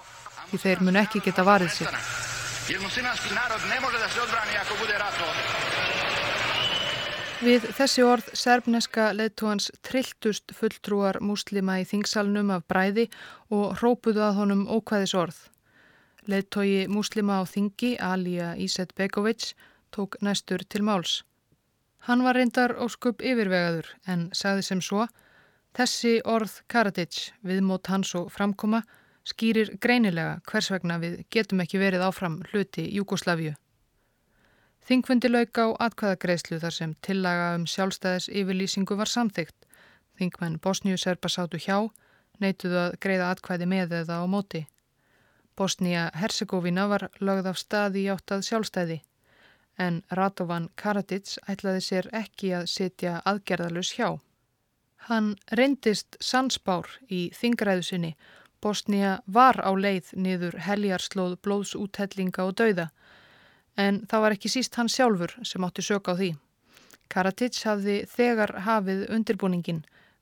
því 0.51 0.63
þeir 0.65 0.85
mun 0.87 1.01
ekki 1.01 1.23
geta 1.25 1.47
varið 1.47 1.71
sér. 1.79 1.95
Við 7.41 7.63
þessi 7.73 8.03
orð 8.05 8.27
serbneska 8.37 9.05
leðtóhans 9.17 9.71
trilltust 9.81 10.53
fulltrúar 10.53 11.17
múslima 11.25 11.79
í 11.81 11.87
þingsalnum 11.89 12.51
af 12.53 12.67
bræði 12.69 13.07
og 13.49 13.79
hrópuðu 13.81 14.21
að 14.27 14.37
honum 14.43 14.67
ókvæðis 14.69 15.15
orð. 15.17 15.39
Leðtói 16.29 16.85
múslima 16.93 17.39
á 17.41 17.49
þingi, 17.49 17.95
Alija 17.97 18.51
Íset 18.61 18.93
Begovic, 18.93 19.55
tók 19.89 20.19
næstur 20.21 20.67
til 20.69 20.85
máls. 20.85 21.23
Hann 22.05 22.27
var 22.29 22.37
reyndar 22.37 22.77
óskup 22.77 23.25
yfirvegaður 23.25 23.89
en 24.05 24.29
sagði 24.37 24.69
sem 24.69 24.85
svo 24.85 25.09
Þessi 25.73 26.19
orð 26.29 26.61
Karadzic, 26.69 27.31
viðmót 27.41 27.89
hans 27.89 28.13
og 28.21 28.29
framkoma, 28.35 28.83
skýrir 29.25 29.79
greinilega 29.81 30.43
hvers 30.45 30.69
vegna 30.75 31.01
við 31.01 31.23
getum 31.33 31.65
ekki 31.65 31.81
verið 31.81 32.05
áfram 32.05 32.43
hluti 32.51 32.85
Júkoslavíu. 32.99 33.57
Þingfundi 34.89 35.29
lauk 35.31 35.59
á 35.61 35.67
atkvæðagreislu 35.87 36.59
þar 36.63 36.75
sem 36.77 36.95
tillaga 37.07 37.55
um 37.59 37.67
sjálfstæðis 37.69 38.31
yfirlýsingu 38.41 38.97
var 38.97 39.11
samþygt. 39.11 39.57
Þingmenn 40.19 40.59
Bosníu-Serba 40.65 41.31
sátu 41.33 41.61
hjá, 41.61 41.91
neituðu 42.41 42.79
að 42.87 42.97
greiða 43.05 43.31
atkvæði 43.35 43.69
með 43.71 43.95
eða 44.01 44.21
á 44.21 44.27
móti. 44.27 44.65
Bosnía-Herzegovina 45.61 46.87
var 46.89 47.09
lögð 47.21 47.51
af 47.53 47.61
staði 47.61 48.05
í 48.07 48.11
áttað 48.15 48.47
sjálfstæði, 48.49 48.99
en 49.77 50.03
Radovan 50.19 50.69
Karadzic 50.81 51.37
ætlaði 51.49 51.85
sér 51.85 52.09
ekki 52.17 52.53
að 52.57 52.69
sitja 52.75 53.21
aðgerðalus 53.29 53.93
hjá. 53.99 54.17
Hann 55.09 55.35
reyndist 55.57 56.17
sansbár 56.21 56.89
í 57.09 57.31
þingræðu 57.37 57.85
sinni. 57.87 58.13
Bosnia 58.61 59.21
var 59.27 59.57
á 59.65 59.73
leið 59.73 60.13
niður 60.17 60.59
heljarslóð 60.67 61.39
blóðsúthellinga 61.45 62.45
og 62.45 62.57
dauða. 62.61 62.91
En 63.81 64.03
það 64.11 64.25
var 64.25 64.37
ekki 64.37 64.53
síst 64.53 64.77
hann 64.77 64.91
sjálfur 64.93 65.33
sem 65.47 65.65
átti 65.65 65.85
sög 65.87 66.11
á 66.11 66.15
því. 66.19 66.35
Karadzic 67.11 67.59
hafði 67.67 67.97
þegar 68.11 68.53
hafið 68.67 69.07
undirbúningin 69.15 69.81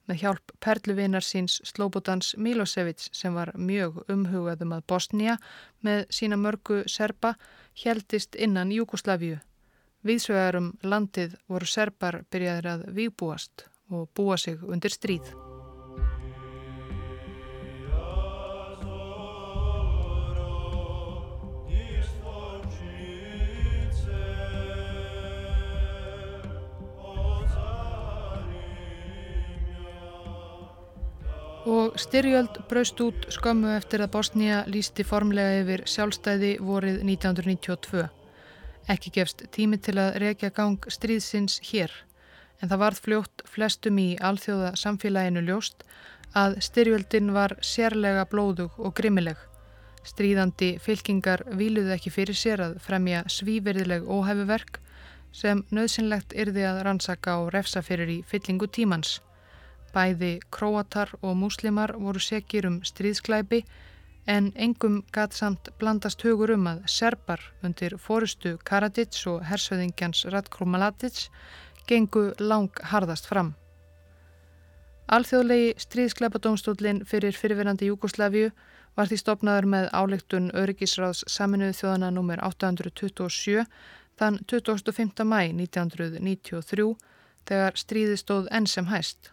með 0.08 0.22
hjálp 0.22 0.54
perluvinar 0.64 1.24
síns 1.24 1.58
Slobodans 1.68 2.32
Milosevic 2.40 3.10
sem 3.12 3.34
var 3.36 3.52
mjög 3.54 4.00
umhugaðum 4.08 4.72
að 4.78 4.86
Bosnia 4.88 5.36
með 5.84 6.06
sína 6.18 6.38
mörgu 6.40 6.80
serpa 6.88 7.34
heldist 7.82 8.38
innan 8.38 8.72
Júkoslavíu. 8.72 9.36
Viðsvegarum 10.06 10.72
landið 10.82 11.36
voru 11.50 11.68
serpar 11.68 12.22
byrjaðir 12.32 12.72
að 12.72 12.88
výbúast 13.00 13.68
og 13.90 14.08
búa 14.14 14.38
sig 14.40 14.62
undir 14.62 14.94
stríð. 14.94 15.47
Og 31.68 31.98
styrjöld 32.00 32.62
braust 32.70 33.00
út 33.04 33.26
skömmu 33.34 33.74
eftir 33.76 34.00
að 34.00 34.14
Bosnija 34.14 34.62
lísti 34.72 35.04
formlega 35.04 35.58
yfir 35.60 35.82
sjálfstæði 35.84 36.54
vorið 36.64 37.02
1992. 37.04 38.06
Ekki 38.88 39.12
gefst 39.12 39.44
tími 39.52 39.76
til 39.84 39.98
að 40.00 40.16
rekja 40.22 40.48
gang 40.56 40.88
stríðsins 40.88 41.58
hér 41.68 41.92
en 42.62 42.70
það 42.70 42.82
varð 42.82 43.02
fljótt 43.04 43.44
flestum 43.52 44.00
í 44.00 44.08
alþjóða 44.16 44.72
samfélaginu 44.80 45.44
ljóst 45.44 45.84
að 46.36 46.56
styrjöldin 46.64 47.34
var 47.36 47.58
sérlega 47.60 48.24
blóðug 48.32 48.80
og 48.80 48.96
grimmileg. 48.96 49.36
Stríðandi 50.08 50.78
fylkingar 50.80 51.44
výluði 51.52 51.98
ekki 51.98 52.16
fyrir 52.16 52.36
sér 52.46 52.64
að 52.64 52.76
fremja 52.80 53.26
svíverðileg 53.28 54.08
óhæfuverk 54.08 54.80
sem 55.36 55.66
nöðsynlegt 55.68 56.32
yrði 56.32 56.64
að 56.64 56.84
rannsaka 56.88 57.42
og 57.42 57.52
refsa 57.52 57.84
fyrir 57.84 58.08
í 58.08 58.22
fyllingu 58.24 58.72
tímans. 58.72 59.18
Bæði 59.94 60.38
króatar 60.54 61.14
og 61.22 61.36
múslimar 61.36 61.94
voru 61.96 62.20
sekir 62.20 62.66
um 62.68 62.80
stríðsklæpi 62.84 63.62
en 64.28 64.50
engum 64.56 65.00
gatt 65.12 65.32
samt 65.32 65.70
blandast 65.80 66.22
hugur 66.26 66.52
um 66.52 66.66
að 66.68 66.82
serpar 66.92 67.40
undir 67.64 67.96
fórustu 67.96 68.58
Karadits 68.64 69.24
og 69.26 69.46
hersöðingjans 69.48 70.26
Radko 70.32 70.68
Mladic 70.68 71.28
gengu 71.88 72.32
lang 72.38 72.68
harðast 72.92 73.28
fram. 73.30 73.54
Alþjóðlegi 75.08 75.70
stríðskleipadómstólinn 75.80 77.06
fyrir 77.08 77.32
fyrirverandi 77.32 77.88
Júkoslavíu 77.88 78.50
var 78.98 79.08
því 79.08 79.18
stopnaður 79.22 79.68
með 79.72 79.88
álegtun 79.96 80.50
Öryggisráðs 80.52 81.24
saminuðu 81.32 81.78
þjóðana 81.78 82.10
nr. 82.12 82.42
827 82.44 83.64
þann 84.20 84.38
25. 84.52 85.24
mæ 85.24 85.40
1993 85.54 86.92
þegar 87.48 87.80
stríði 87.80 88.20
stóð 88.20 88.52
enn 88.52 88.68
sem 88.68 88.92
hæst. 88.92 89.32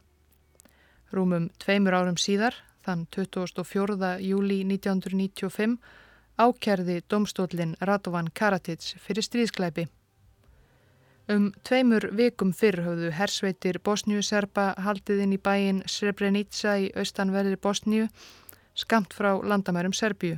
Rúmum 1.16 1.50
tveimur 1.64 1.96
árum 1.96 2.18
síðar, 2.20 2.58
þann 2.84 3.06
24. 3.16 4.18
júli 4.20 4.62
1995, 4.68 5.78
ákerði 6.36 7.02
domstólinn 7.08 7.76
Radovan 7.80 8.28
Karadzic 8.36 8.96
fyrir 9.00 9.24
stríðskleipi. 9.24 9.88
Um 11.32 11.48
tveimur 11.66 12.10
vikum 12.14 12.52
fyrr 12.54 12.84
höfðu 12.86 13.14
hersveitir 13.18 13.80
Bosníu-Serba 13.82 14.74
haldið 14.86 15.24
inn 15.24 15.34
í 15.34 15.40
bæin 15.42 15.80
Srebrenica 15.90 16.76
í 16.84 16.92
austanverðir 16.94 17.58
Bosníu, 17.64 18.10
skamt 18.78 19.16
frá 19.16 19.32
landamærum 19.42 19.96
Serbíu. 19.96 20.38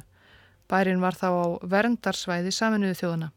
Bærin 0.69 1.01
var 1.01 1.17
þá 1.17 1.27
á 1.27 1.45
verndarsvæði 1.73 2.53
saminuðu 2.55 2.99
þjóðana. 3.01 3.31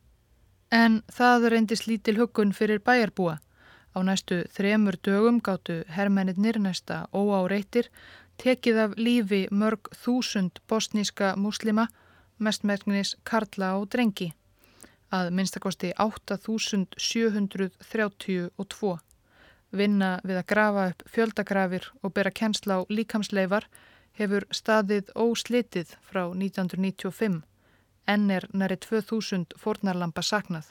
En 0.70 1.00
það 1.10 1.48
reyndist 1.54 1.88
lítil 1.90 2.20
huggun 2.20 2.52
fyrir 2.54 2.84
bæjarbúa. 2.86 3.40
Á 3.96 3.98
næstu 4.06 4.36
þremur 4.54 4.96
dögum 5.04 5.40
gáttu 5.40 5.84
herrmennir 5.88 6.58
næsta 6.58 7.06
óáreittir 7.12 7.86
tekið 8.38 8.76
af 8.84 8.90
lífi 8.96 9.48
mörg 9.50 9.80
þúsund 10.02 10.50
bosníska 10.68 11.36
muslima, 11.36 11.88
mestmerknis 12.38 13.16
Karla 13.24 13.76
og 13.78 13.88
Drengi 13.92 14.32
að 15.10 15.30
minnstakosti 15.34 15.90
8.732 15.98 18.98
vinna 19.70 20.20
við 20.26 20.36
að 20.40 20.48
grafa 20.52 20.88
upp 20.90 21.00
fjöldagrafir 21.14 21.84
og 22.02 22.12
bera 22.14 22.30
kennsla 22.30 22.74
á 22.78 22.80
líkamsleifar 22.90 23.64
hefur 24.18 24.44
staðið 24.54 25.10
óslitið 25.14 25.88
frá 26.06 26.30
1995 26.30 27.42
enn 28.10 28.30
er 28.34 28.44
næri 28.52 28.76
2000 28.82 29.46
fornarlampa 29.58 30.22
saknað. 30.22 30.66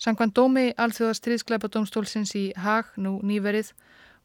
Sankvann 0.00 0.32
dómi 0.32 0.70
alþjóða 0.80 1.16
stríðskleipadómstólsins 1.18 2.30
í 2.38 2.46
Haag 2.56 2.94
nú 2.96 3.18
nýverið 3.20 3.74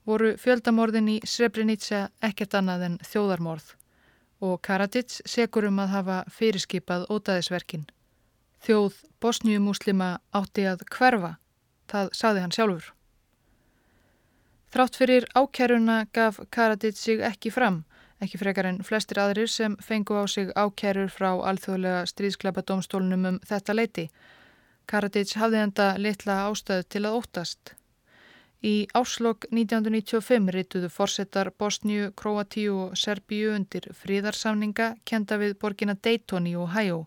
voru 0.08 0.36
fjöldamorðin 0.40 1.10
í 1.12 1.16
Srebrenica 1.28 2.06
ekkert 2.24 2.56
annað 2.56 2.86
en 2.88 2.96
þjóðarmorð 3.04 3.74
og 4.46 4.62
Karadzic 4.64 5.18
segur 5.28 5.68
um 5.68 5.82
að 5.84 5.92
hafa 5.92 6.18
fyrirskipað 6.32 7.04
ótaðisverkin. 7.12 7.84
Þjóð 8.64 9.02
bosnjumúslima 9.20 10.10
átti 10.36 10.64
að 10.70 10.86
hverfa, 10.96 11.34
það 11.92 12.12
saði 12.22 12.44
hann 12.46 12.56
sjálfur. 12.56 12.88
Þrátt 14.72 15.00
fyrir 15.00 15.28
ákæruna 15.36 15.98
gaf 16.16 16.40
Karadzic 16.56 16.96
sig 17.00 17.20
ekki 17.20 17.52
fram, 17.52 17.84
ekki 18.24 18.40
frekar 18.40 18.72
en 18.72 18.80
flestir 18.84 19.20
aðrir 19.20 19.52
sem 19.52 19.76
fengu 19.84 20.16
á 20.16 20.24
sig 20.28 20.56
ákærur 20.56 21.12
frá 21.12 21.34
alþjóðlega 21.52 22.08
stríðskleipadómstólunum 22.12 23.30
um 23.34 23.44
þetta 23.44 23.76
leiti. 23.76 24.08
Karadzic 24.86 25.34
hafði 25.40 25.64
enda 25.64 25.88
litla 25.98 26.46
ástæðu 26.50 26.86
til 26.94 27.04
að 27.06 27.18
óttast. 27.20 27.74
Í 28.66 28.88
áslokk 28.98 29.46
1995 29.52 30.52
rituðu 30.56 30.90
forsetar 30.90 31.52
Bosníu, 31.60 32.12
Kroatíu 32.18 32.78
og 32.88 32.98
Serbíu 32.98 33.52
undir 33.54 33.90
fríðarsamninga 33.94 34.96
kenda 35.06 35.38
við 35.42 35.58
borgina 35.62 35.94
Dayton 35.94 36.48
í 36.50 36.56
Ohio 36.58 37.06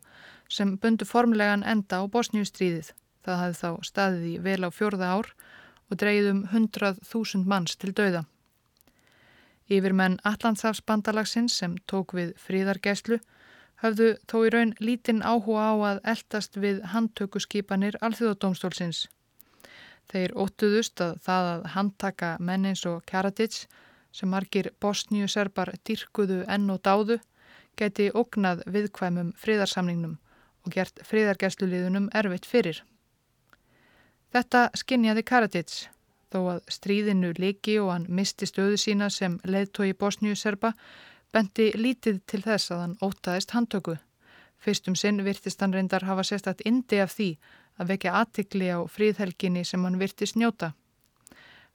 sem 0.49 0.77
bundu 0.79 1.05
formlegan 1.09 1.65
enda 1.67 1.99
á 1.99 2.05
Bosníu 2.07 2.47
stríðið. 2.47 2.93
Það 3.25 3.41
hafði 3.43 3.59
þá 3.63 3.89
staðið 3.91 4.27
í 4.29 4.35
vel 4.47 4.61
á 4.65 4.71
fjörða 4.71 5.09
ár 5.19 5.33
og 5.89 6.01
dreyið 6.01 6.31
um 6.33 6.43
100.000 6.53 7.49
manns 7.49 7.77
til 7.77 7.93
dauða. 7.93 8.25
Yfir 9.69 9.93
menn 9.93 10.17
Allandsafsbandalagsins 10.25 11.59
sem 11.61 11.75
tók 11.91 12.15
við 12.17 12.33
fríðargæslu 12.41 13.19
höfðu 13.83 14.09
þó 14.31 14.37
í 14.47 14.51
raun 14.55 14.75
lítinn 14.83 15.23
áhuga 15.23 15.71
á 15.71 15.75
að 15.93 16.01
eldast 16.13 16.59
við 16.59 16.81
handtökuskipanir 16.93 17.99
alþjóðadómstólsins. 18.03 19.07
Þeir 20.09 20.35
óttuðust 20.41 21.01
að 21.05 21.19
það 21.27 21.51
að 21.53 21.67
handtaka 21.75 22.31
menn 22.41 22.67
eins 22.71 22.85
og 22.89 23.03
Karadzic 23.07 23.67
sem 24.13 24.31
margir 24.33 24.71
bosníu-serbar 24.81 25.75
dyrkuðu 25.85 26.45
enn 26.49 26.71
og 26.73 26.81
dáðu 26.83 27.19
geti 27.79 28.09
ógnað 28.11 28.65
viðkvæmum 28.67 29.35
fríðarsamningnum 29.39 30.17
og 30.65 30.75
gert 30.75 31.03
fríðargæsluliðunum 31.07 32.09
erfitt 32.17 32.49
fyrir. 32.49 32.81
Þetta 34.33 34.69
skinnjaði 34.77 35.25
Karadzic 35.29 35.77
þó 36.33 36.41
að 36.55 36.73
stríðinu 36.73 37.31
liki 37.39 37.79
og 37.81 37.93
hann 37.95 38.09
misti 38.09 38.49
stöðu 38.49 38.81
sína 38.81 39.09
sem 39.13 39.39
leðtói 39.49 39.95
bosníu-serba 39.97 40.75
bendi 41.33 41.71
lítið 41.77 42.21
til 42.27 42.43
þess 42.43 42.73
að 42.73 42.83
hann 42.85 42.99
ótaðist 43.05 43.55
handtöku. 43.57 43.97
Fyrstum 44.59 44.97
sinn 44.99 45.23
virtist 45.25 45.61
hann 45.63 45.75
reyndar 45.75 46.07
hafa 46.09 46.25
sérstatt 46.27 46.65
indi 46.67 47.01
af 47.01 47.15
því 47.15 47.31
að 47.79 47.93
vekja 47.93 48.15
aðtikli 48.21 48.71
á 48.75 48.79
fríðhelginni 48.91 49.65
sem 49.65 49.85
hann 49.85 50.01
virti 50.01 50.27
snjóta. 50.27 50.73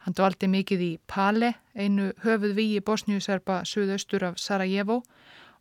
Hann 0.03 0.17
dvaldi 0.17 0.49
mikið 0.51 0.81
í 0.83 0.91
Pale, 1.07 1.53
einu 1.75 2.11
höfuð 2.25 2.57
við 2.57 2.73
í 2.79 2.81
Bosniuserba 2.83 3.61
suðaustur 3.63 4.25
af 4.27 4.41
Sarajevo 4.41 4.99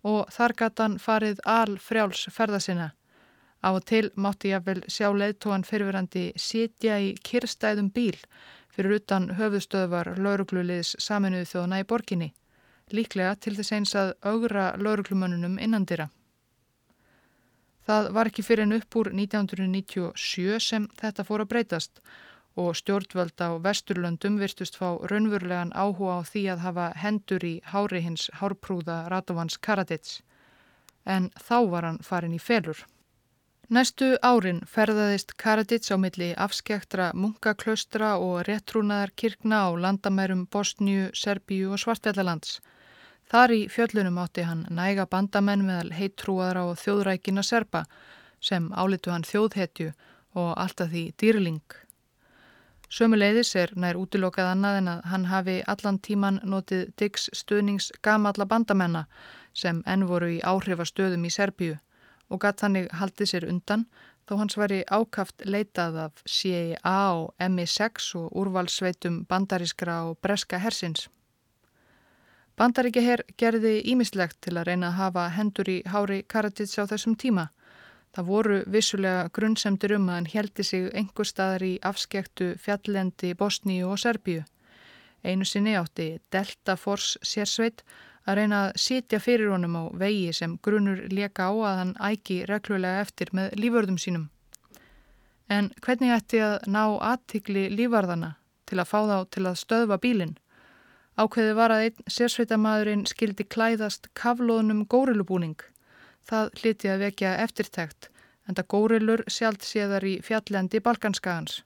og 0.02 0.32
þar 0.34 0.54
gata 0.58 0.88
hann 0.88 0.98
farið 0.98 1.44
al 1.46 1.78
frjáls 1.78 2.26
ferðasina. 2.34 2.90
Á 3.62 3.70
og 3.70 3.84
til 3.86 4.08
mátti 4.18 4.50
ég 4.50 4.64
vel 4.66 4.80
sjá 4.90 5.12
leðtóan 5.14 5.62
fyrirverandi 5.62 6.32
sitja 6.34 6.98
í 6.98 7.12
kirstæðum 7.22 7.92
bíl 7.94 8.18
fyrir 8.72 8.96
utan 8.98 9.28
höfuðstöðvar 9.38 10.16
laurugluliðs 10.18 10.96
saminuðu 10.98 11.46
þjóðana 11.52 11.82
í 11.82 11.86
borginni, 11.86 12.32
líklega 12.96 13.36
til 13.36 13.54
þess 13.58 13.72
eins 13.76 13.94
að 13.98 14.12
augra 14.22 14.72
lauruglumönnunum 14.76 15.58
innandira. 15.58 16.08
Það 17.86 18.12
var 18.14 18.30
ekki 18.30 18.44
fyrir 18.46 18.68
en 18.68 18.76
upp 18.78 18.96
úr 19.00 19.10
1997 19.10 20.60
sem 20.62 20.86
þetta 21.00 21.24
fór 21.26 21.42
að 21.42 21.50
breytast 21.54 22.02
og 22.62 22.76
stjórnvöld 22.76 23.40
á 23.40 23.56
Vesturlöndum 23.64 24.38
virtust 24.38 24.76
fá 24.76 25.00
raunverulegan 25.10 25.72
áhuga 25.72 26.20
á 26.20 26.22
því 26.28 26.42
að 26.52 26.64
hafa 26.66 26.86
hendur 27.02 27.44
í 27.48 27.54
hári 27.72 28.02
hins 28.04 28.28
hárprúða 28.38 29.08
Ratovans 29.08 29.56
Karadits. 29.56 30.20
En 31.04 31.30
þá 31.34 31.58
var 31.72 31.88
hann 31.88 32.02
farin 32.06 32.36
í 32.36 32.38
felur. 32.38 32.84
Næstu 33.72 34.18
árin 34.22 34.60
ferðaðist 34.68 35.32
Karadits 35.40 35.90
á 35.90 35.96
milli 35.96 36.34
afskektra 36.36 37.12
munkaklaustra 37.16 38.18
og 38.20 38.44
réttrúnaðar 38.46 39.14
kirkna 39.16 39.64
á 39.64 39.68
landamærum 39.72 40.46
Bosníu, 40.46 41.08
Serbíu 41.16 41.72
og 41.72 41.80
Svartfjallalands. 41.80 42.60
Þar 43.32 43.52
í 43.56 43.60
fjöllunum 43.72 44.18
átti 44.20 44.42
hann 44.44 44.66
næga 44.76 45.06
bandamenn 45.08 45.62
meðal 45.64 45.94
heittrúaðra 45.96 46.66
og 46.68 46.74
þjóðrækina 46.82 47.40
serpa 47.48 47.80
sem 48.44 48.66
álitu 48.76 49.08
hann 49.08 49.24
þjóðhetju 49.24 49.86
og 50.36 50.50
alltaf 50.60 50.90
því 50.92 51.04
dýrling. 51.22 51.76
Sömuleiðis 52.92 53.54
er 53.56 53.72
nær 53.72 53.96
útilokað 53.96 54.50
annað 54.50 54.76
en 54.82 54.90
að 54.92 55.06
hann 55.14 55.24
hafi 55.30 55.54
allan 55.74 56.00
tíman 56.08 56.42
notið 56.44 56.90
Diggs 57.00 57.30
stuðnings 57.32 57.88
gamalla 58.04 58.44
bandamenna 58.50 59.06
sem 59.62 59.80
enn 59.88 60.04
voru 60.12 60.28
í 60.34 60.42
áhrifastöðum 60.44 61.24
í 61.24 61.32
Serbíu 61.32 61.78
og 62.28 62.44
gatt 62.44 62.60
þannig 62.60 62.92
haldið 63.00 63.32
sér 63.32 63.48
undan 63.48 63.86
þó 64.28 64.36
hans 64.42 64.60
væri 64.60 64.82
ákaft 64.92 65.48
leitað 65.48 65.98
af 66.04 66.20
CIA 66.28 67.00
og 67.16 67.32
MI6 67.48 68.12
og 68.20 68.28
úrvalsveitum 68.44 69.22
bandarískra 69.24 70.02
og 70.10 70.20
breska 70.20 70.60
hersins. 70.60 71.08
Bandaríkjaher 72.60 73.22
gerði 73.40 73.78
ímislegt 73.92 74.38
til 74.44 74.58
að 74.58 74.68
reyna 74.68 74.90
að 74.90 74.98
hafa 74.98 75.26
hendur 75.36 75.68
í 75.72 75.78
hári 75.88 76.22
Karadits 76.28 76.76
á 76.76 76.84
þessum 76.84 77.16
tíma. 77.16 77.48
Það 78.12 78.28
voru 78.28 78.56
vissulega 78.68 79.28
grunnsemdur 79.32 79.94
um 79.96 80.10
að 80.10 80.18
hann 80.18 80.30
heldi 80.34 80.64
sig 80.68 80.90
einhver 80.92 81.28
staðar 81.28 81.64
í 81.64 81.72
afskektu 81.80 82.50
fjallendi 82.60 83.32
Bosníu 83.34 83.88
og 83.88 84.02
Serbíu. 84.02 84.42
Einu 85.24 85.46
sinni 85.48 85.78
átti 85.78 86.18
Delta 86.34 86.76
Force 86.76 87.18
sérsveit 87.22 87.80
að 88.26 88.38
reyna 88.38 88.60
að 88.66 88.76
sitja 88.84 89.20
fyrir 89.22 89.54
honum 89.54 89.78
á 89.80 89.84
vegi 90.04 90.32
sem 90.36 90.58
grunur 90.62 91.00
leka 91.08 91.48
á 91.48 91.52
að 91.54 91.78
hann 91.80 91.94
æki 92.10 92.42
reglulega 92.50 93.00
eftir 93.06 93.32
með 93.32 93.56
líförðum 93.62 93.98
sínum. 93.98 94.28
En 95.48 95.72
hvernig 95.80 96.12
ætti 96.14 96.42
að 96.44 96.68
ná 96.68 96.84
aðtikli 97.00 97.68
lífarðana 97.72 98.34
til 98.68 98.78
að 98.80 98.90
fá 98.92 99.00
þá 99.08 99.18
til 99.30 99.46
að 99.48 99.60
stöðva 99.64 99.98
bílinn? 100.02 100.36
Ákveði 101.20 101.56
var 101.58 101.74
að 101.74 101.82
einn 101.86 102.06
sérsveitamæðurinn 102.08 103.04
skildi 103.10 103.44
klæðast 103.44 104.08
kaflóðnum 104.16 104.86
górilubúning. 104.88 105.58
Það 106.24 106.48
hliti 106.60 106.88
að 106.88 107.04
vekja 107.06 107.34
eftirtækt 107.42 108.08
en 108.48 108.56
það 108.56 108.70
górilur 108.74 109.22
sjálft 109.28 109.66
séðar 109.66 110.06
í 110.08 110.14
fjallendi 110.24 110.80
Balkanskagans. 110.80 111.60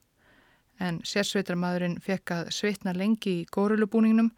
En 0.83 0.99
sérsveitamæðurinn 1.07 2.01
fekk 2.03 2.35
að 2.35 2.51
sveitna 2.59 2.93
lengi 2.97 3.41
í 3.43 3.47
górilubúningnum 3.55 4.33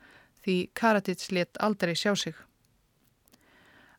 því 0.45 0.59
Karadits 0.75 1.33
let 1.33 1.57
aldrei 1.59 1.97
sjá 1.97 2.15
sig. 2.15 2.37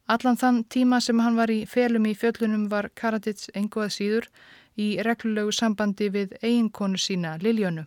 Allan 0.10 0.38
þann 0.42 0.64
tíma 0.66 1.02
sem 1.02 1.20
hann 1.22 1.38
var 1.38 1.52
í 1.54 1.66
felum 1.70 2.06
í 2.10 2.16
fjöllunum 2.18 2.70
var 2.70 2.90
Karadits 2.96 3.50
enguað 3.54 3.92
síður 3.98 4.30
í 4.78 4.96
reglulegu 5.06 5.52
sambandi 5.54 6.10
við 6.14 6.38
eiginkonu 6.42 6.98
sína 6.98 7.38
Liljönu. 7.42 7.86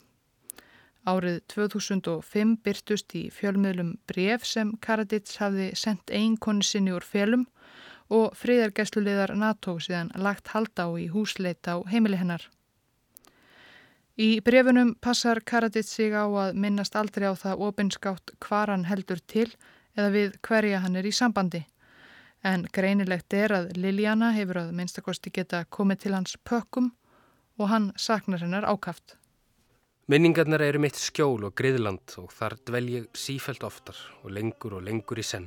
Árið 1.03 1.41
2005 1.51 2.59
byrtust 2.62 3.15
í 3.19 3.25
fjölmiðlum 3.35 3.97
bref 4.07 4.45
sem 4.47 4.69
Karadits 4.79 5.41
hafði 5.43 5.73
sendt 5.75 6.12
einkonni 6.15 6.62
sinni 6.62 6.93
úr 6.95 7.03
fjölum 7.03 7.49
og 8.12 8.37
friðargæsluleðar 8.38 9.33
NATO 9.35 9.81
síðan 9.83 10.12
lagt 10.15 10.53
halda 10.55 10.87
á 10.87 10.91
í 10.95 11.09
húsleit 11.11 11.67
á 11.67 11.83
heimili 11.91 12.21
hennar. 12.21 12.45
Í 14.15 14.38
brefunum 14.47 14.93
passar 15.03 15.41
Karadits 15.43 15.91
sig 15.97 16.15
á 16.15 16.23
að 16.23 16.55
minnast 16.55 16.95
aldrei 16.95 17.27
á 17.27 17.35
það 17.35 17.65
opinskátt 17.67 18.35
hvar 18.38 18.71
hann 18.71 18.85
heldur 18.87 19.19
til 19.27 19.48
eða 19.96 20.11
við 20.15 20.37
hverja 20.46 20.83
hann 20.85 21.00
er 21.00 21.09
í 21.09 21.13
sambandi. 21.17 21.65
En 22.44 22.69
greinilegt 22.71 23.35
er 23.35 23.57
að 23.57 23.73
Liliana 23.75 24.31
hefur 24.37 24.61
að 24.63 24.71
minnstakosti 24.79 25.35
geta 25.35 25.65
komið 25.65 26.05
til 26.05 26.15
hans 26.15 26.37
pökkum 26.46 26.92
og 27.59 27.75
hann 27.75 27.90
saknar 27.96 28.42
hennar 28.44 28.69
ákaft. 28.71 29.17
Minningarnar 30.11 30.65
eru 30.67 30.81
mitt 30.83 30.96
skjól 30.98 31.44
og 31.46 31.53
griðland 31.55 32.17
og 32.19 32.33
þar 32.35 32.57
dvel 32.67 32.87
ég 32.90 33.05
sífælt 33.15 33.63
oftar 33.63 33.94
og 34.25 34.33
lengur 34.35 34.75
og 34.75 34.83
lengur 34.83 35.21
í 35.23 35.23
senn. 35.23 35.46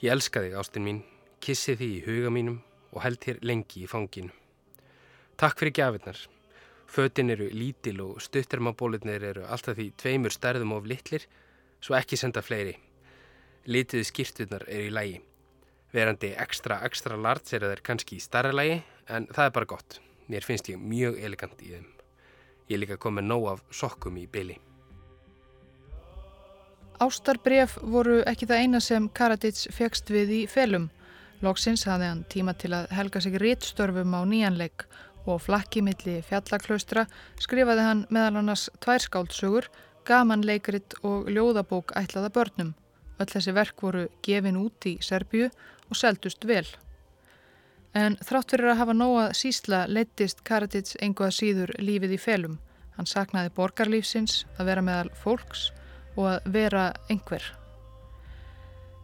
Ég 0.00 0.14
elska 0.14 0.40
þig, 0.40 0.54
ástinn 0.56 0.86
mín, 0.86 1.00
kissi 1.44 1.74
þig 1.76 1.92
í 1.98 2.00
huga 2.06 2.30
mínum 2.32 2.62
og 2.94 3.02
held 3.04 3.20
þér 3.20 3.42
lengi 3.44 3.82
í 3.84 3.90
fanginu. 3.90 4.32
Takk 5.36 5.60
fyrir 5.60 5.76
gafinnar. 5.76 6.22
Fötin 6.88 7.34
eru 7.36 7.50
lítil 7.52 8.00
og 8.00 8.24
stuttermabólirnir 8.24 9.28
eru 9.34 9.44
alltaf 9.44 9.76
því 9.76 9.90
tveimur 10.00 10.32
stærðum 10.32 10.72
of 10.78 10.88
litlir, 10.88 11.28
svo 11.84 12.00
ekki 12.00 12.16
senda 12.16 12.40
fleiri. 12.40 12.78
Litiði 13.68 14.08
skýrtunar 14.08 14.64
eru 14.72 14.88
í 14.88 14.96
lægi. 14.96 15.22
Verandi 15.92 16.32
ekstra, 16.32 16.80
ekstra 16.88 17.20
larts 17.20 17.52
er 17.52 17.68
þeir 17.68 17.84
kannski 17.84 18.16
í 18.16 18.24
starra 18.24 18.56
lægi, 18.56 18.80
en 19.12 19.28
það 19.28 19.46
er 19.50 19.56
bara 19.60 19.74
gott. 19.76 20.00
Mér 20.32 20.48
finnst 20.48 20.72
ég 20.72 20.80
mjög 20.80 21.20
elegant 21.20 21.60
í 21.60 21.74
þeim. 21.76 21.90
Ég 22.70 22.78
líka 22.78 22.96
komið 23.02 23.26
nóg 23.26 23.46
af 23.50 23.62
sokkum 23.74 24.18
í 24.20 24.28
byli. 24.30 24.56
Ástarbref 27.00 27.78
voru 27.82 28.20
ekki 28.28 28.46
það 28.46 28.62
eina 28.62 28.80
sem 28.84 29.08
Karadits 29.16 29.66
fegst 29.74 30.10
við 30.12 30.34
í 30.36 30.40
felum. 30.50 30.90
Lóksins 31.40 31.86
hafði 31.88 32.10
hann 32.10 32.26
tíma 32.28 32.52
til 32.60 32.74
að 32.76 32.90
helga 32.92 33.22
sig 33.24 33.38
réttstörfum 33.40 34.12
á 34.12 34.20
nýjanleik 34.28 34.84
og 35.24 35.40
flakki 35.40 35.80
milli 35.84 36.18
fjallaklaustra 36.28 37.06
skrifaði 37.40 37.86
hann 37.86 38.04
meðal 38.12 38.42
annars 38.42 38.68
tværskáldsögur, 38.84 39.70
gaman 40.04 40.44
leikrit 40.44 40.94
og 41.02 41.30
ljóðabók 41.32 41.94
ætlaða 41.96 42.30
börnum. 42.36 42.74
Öll 43.20 43.32
þessi 43.32 43.56
verk 43.56 43.82
voru 43.82 44.06
gefin 44.24 44.60
út 44.60 44.86
í 44.88 44.98
Serbju 45.00 45.50
og 45.88 45.96
seldust 45.96 46.44
vel. 46.48 46.66
En 47.94 48.14
þrátt 48.22 48.52
fyrir 48.54 48.70
að 48.70 48.78
hafa 48.78 48.94
nóga 48.94 49.22
sísla 49.34 49.84
leittist 49.90 50.44
Karadits 50.46 50.94
einhvað 51.02 51.32
síður 51.34 51.72
lífið 51.82 52.14
í 52.14 52.18
felum. 52.22 52.58
Hann 52.94 53.08
saknaði 53.10 53.50
borgarlífsins 53.56 54.44
að 54.58 54.70
vera 54.70 54.84
meðal 54.86 55.10
fólks 55.18 55.70
og 56.14 56.28
að 56.36 56.52
vera 56.54 56.84
einhver. 57.10 57.42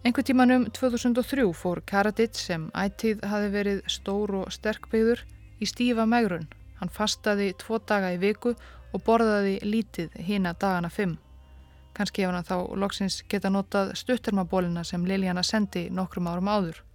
Einhver 0.07 0.23
tímanum 0.23 0.69
2003 0.71 1.49
fór 1.59 1.83
Karadits 1.83 2.47
sem 2.47 2.69
ættíð 2.79 3.27
hafi 3.27 3.51
verið 3.51 3.83
stór 3.91 4.37
og 4.45 4.55
sterkbyggður 4.55 5.25
í 5.59 5.67
stífa 5.67 6.07
megrun. 6.07 6.47
Hann 6.79 6.93
fastaði 6.95 7.57
tvo 7.59 7.81
daga 7.83 8.13
í 8.15 8.21
viku 8.23 8.55
og 8.95 9.03
borðaði 9.03 9.59
lítið 9.67 10.15
hína 10.29 10.55
dagana 10.55 10.93
fimm. 10.95 11.19
Kanski 11.97 12.23
hefur 12.23 12.39
hann 12.39 12.47
þá 12.47 12.77
loksins 12.79 13.23
geta 13.27 13.51
notað 13.51 13.97
stuttermabólina 13.99 14.85
sem 14.87 15.03
Liliana 15.09 15.43
sendi 15.43 15.89
nokkrum 15.91 16.31
árum 16.31 16.55
áður. 16.55 16.86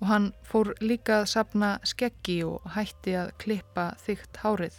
Og 0.00 0.08
hann 0.08 0.30
fór 0.46 0.72
líka 0.80 1.20
að 1.20 1.30
sapna 1.34 1.74
skeggi 1.84 2.40
og 2.48 2.64
hætti 2.76 3.16
að 3.20 3.34
klippa 3.42 3.90
þygt 4.04 4.40
hárið. 4.44 4.78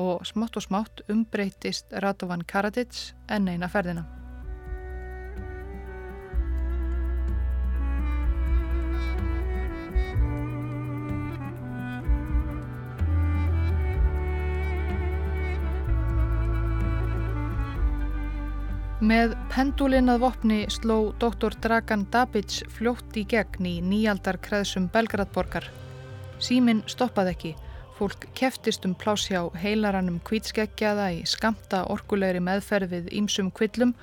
Og 0.00 0.24
smátt 0.28 0.56
og 0.56 0.64
smátt 0.64 1.04
umbreytist 1.12 1.92
Radovan 1.92 2.46
Karadits 2.48 3.12
enn 3.28 3.50
eina 3.52 3.68
ferðina. 3.68 4.19
Með 19.00 19.30
pendulinn 19.48 20.12
að 20.12 20.18
vopni 20.26 20.56
sló 20.68 21.14
doktor 21.16 21.54
Dragan 21.64 22.02
Dabic 22.12 22.58
fljótt 22.68 23.14
í 23.16 23.22
gegn 23.24 23.64
í 23.64 23.78
nýjaldar 23.80 24.36
kreðsum 24.44 24.90
Belgradborgar. 24.92 25.64
Símin 26.36 26.82
stoppaði 26.84 27.32
ekki. 27.32 27.52
Fólk 27.96 28.26
keftist 28.36 28.84
um 28.84 28.92
plásjá 28.92 29.40
heilarannum 29.62 30.20
kvítskegjaða 30.28 31.08
í 31.16 31.24
skamta 31.24 31.86
orkulegri 31.88 32.44
meðferð 32.44 32.92
við 32.92 33.10
ímsum 33.22 33.48
kvillum, 33.56 33.96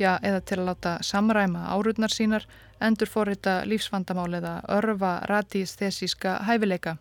já 0.00 0.14
eða 0.16 0.40
til 0.40 0.62
að 0.62 0.66
láta 0.70 0.96
samræma 1.04 1.68
árurnar 1.76 2.16
sínar, 2.16 2.48
endur 2.80 3.12
forrita 3.12 3.60
lífsvandamál 3.68 4.32
eða 4.40 4.58
örfa 4.80 5.14
radísthesíska 5.28 6.38
hæfileika. 6.48 6.96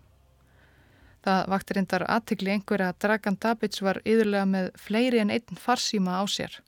Það 1.24 1.52
vakti 1.56 1.80
reyndar 1.80 2.10
aðtikli 2.12 2.58
einhverja 2.58 2.92
að 2.92 3.04
Dragan 3.08 3.40
Dabic 3.40 3.80
var 3.80 4.04
yðurlega 4.04 4.48
með 4.52 4.74
fleiri 4.76 5.24
en 5.24 5.32
einn 5.32 5.64
farsíma 5.64 6.20
á 6.20 6.28
sér. 6.28 6.60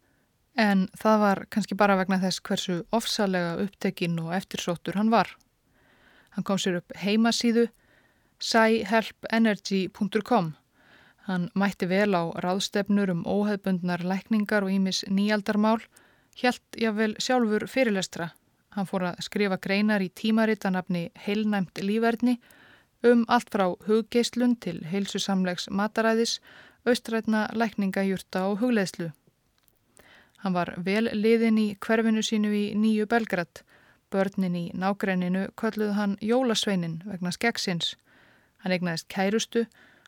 En 0.60 0.89
það 0.99 1.22
var 1.24 1.39
kannski 1.55 1.76
bara 1.80 1.95
vegna 1.95 2.18
þess 2.20 2.41
hversu 2.43 2.82
ofsalega 2.91 3.53
upptekinn 3.64 4.18
og 4.20 4.34
eftirsóttur 4.36 4.97
hann 4.99 5.12
var. 5.14 5.30
Hann 6.36 6.43
kom 6.43 6.60
sér 6.60 6.82
upp 6.82 6.91
heimasíðu 6.99 7.70
scihelpenergy.com. 8.43 10.49
Hann 11.30 11.45
mætti 11.55 11.88
vel 11.88 12.12
á 12.12 12.28
ráðstefnur 12.43 13.14
um 13.14 13.24
óheðbundnar 13.24 14.03
lækningar 14.03 14.66
og 14.66 14.74
ímis 14.74 15.05
nýjaldarmál, 15.07 15.80
helt 16.41 16.64
jáfnvel 16.76 17.16
sjálfur 17.24 17.64
fyrirlestra. 17.70 18.34
Hann 18.76 18.89
fór 18.89 19.03
að 19.10 19.22
skrifa 19.26 19.57
greinar 19.62 20.01
í 20.03 20.12
tímaritanafni 20.12 21.10
heilnæmt 21.26 21.80
lífverðni 21.80 22.36
um 23.07 23.24
allt 23.32 23.49
frá 23.53 23.66
huggeislun 23.88 24.57
til 24.60 24.84
heilsusamlegs 24.91 25.70
mataræðis, 25.72 26.39
austrætna 26.84 27.47
lækningajurta 27.55 28.43
og 28.49 28.60
hugleðslu. 28.64 29.10
Hann 30.40 30.56
var 30.56 30.72
vel 30.86 31.10
liðin 31.12 31.58
í 31.60 31.68
hverfinu 31.84 32.24
sínu 32.24 32.52
í 32.56 32.66
nýju 32.80 33.08
Belgrad. 33.12 33.64
Börnin 34.10 34.56
í 34.56 34.66
nágrenninu 34.74 35.50
kölluð 35.60 35.92
hann 35.98 36.16
Jólasveinin 36.24 37.02
vegna 37.06 37.34
skeggsins. 37.36 37.96
Hann 38.64 38.74
egnaðist 38.74 39.10
kærustu, 39.12 39.66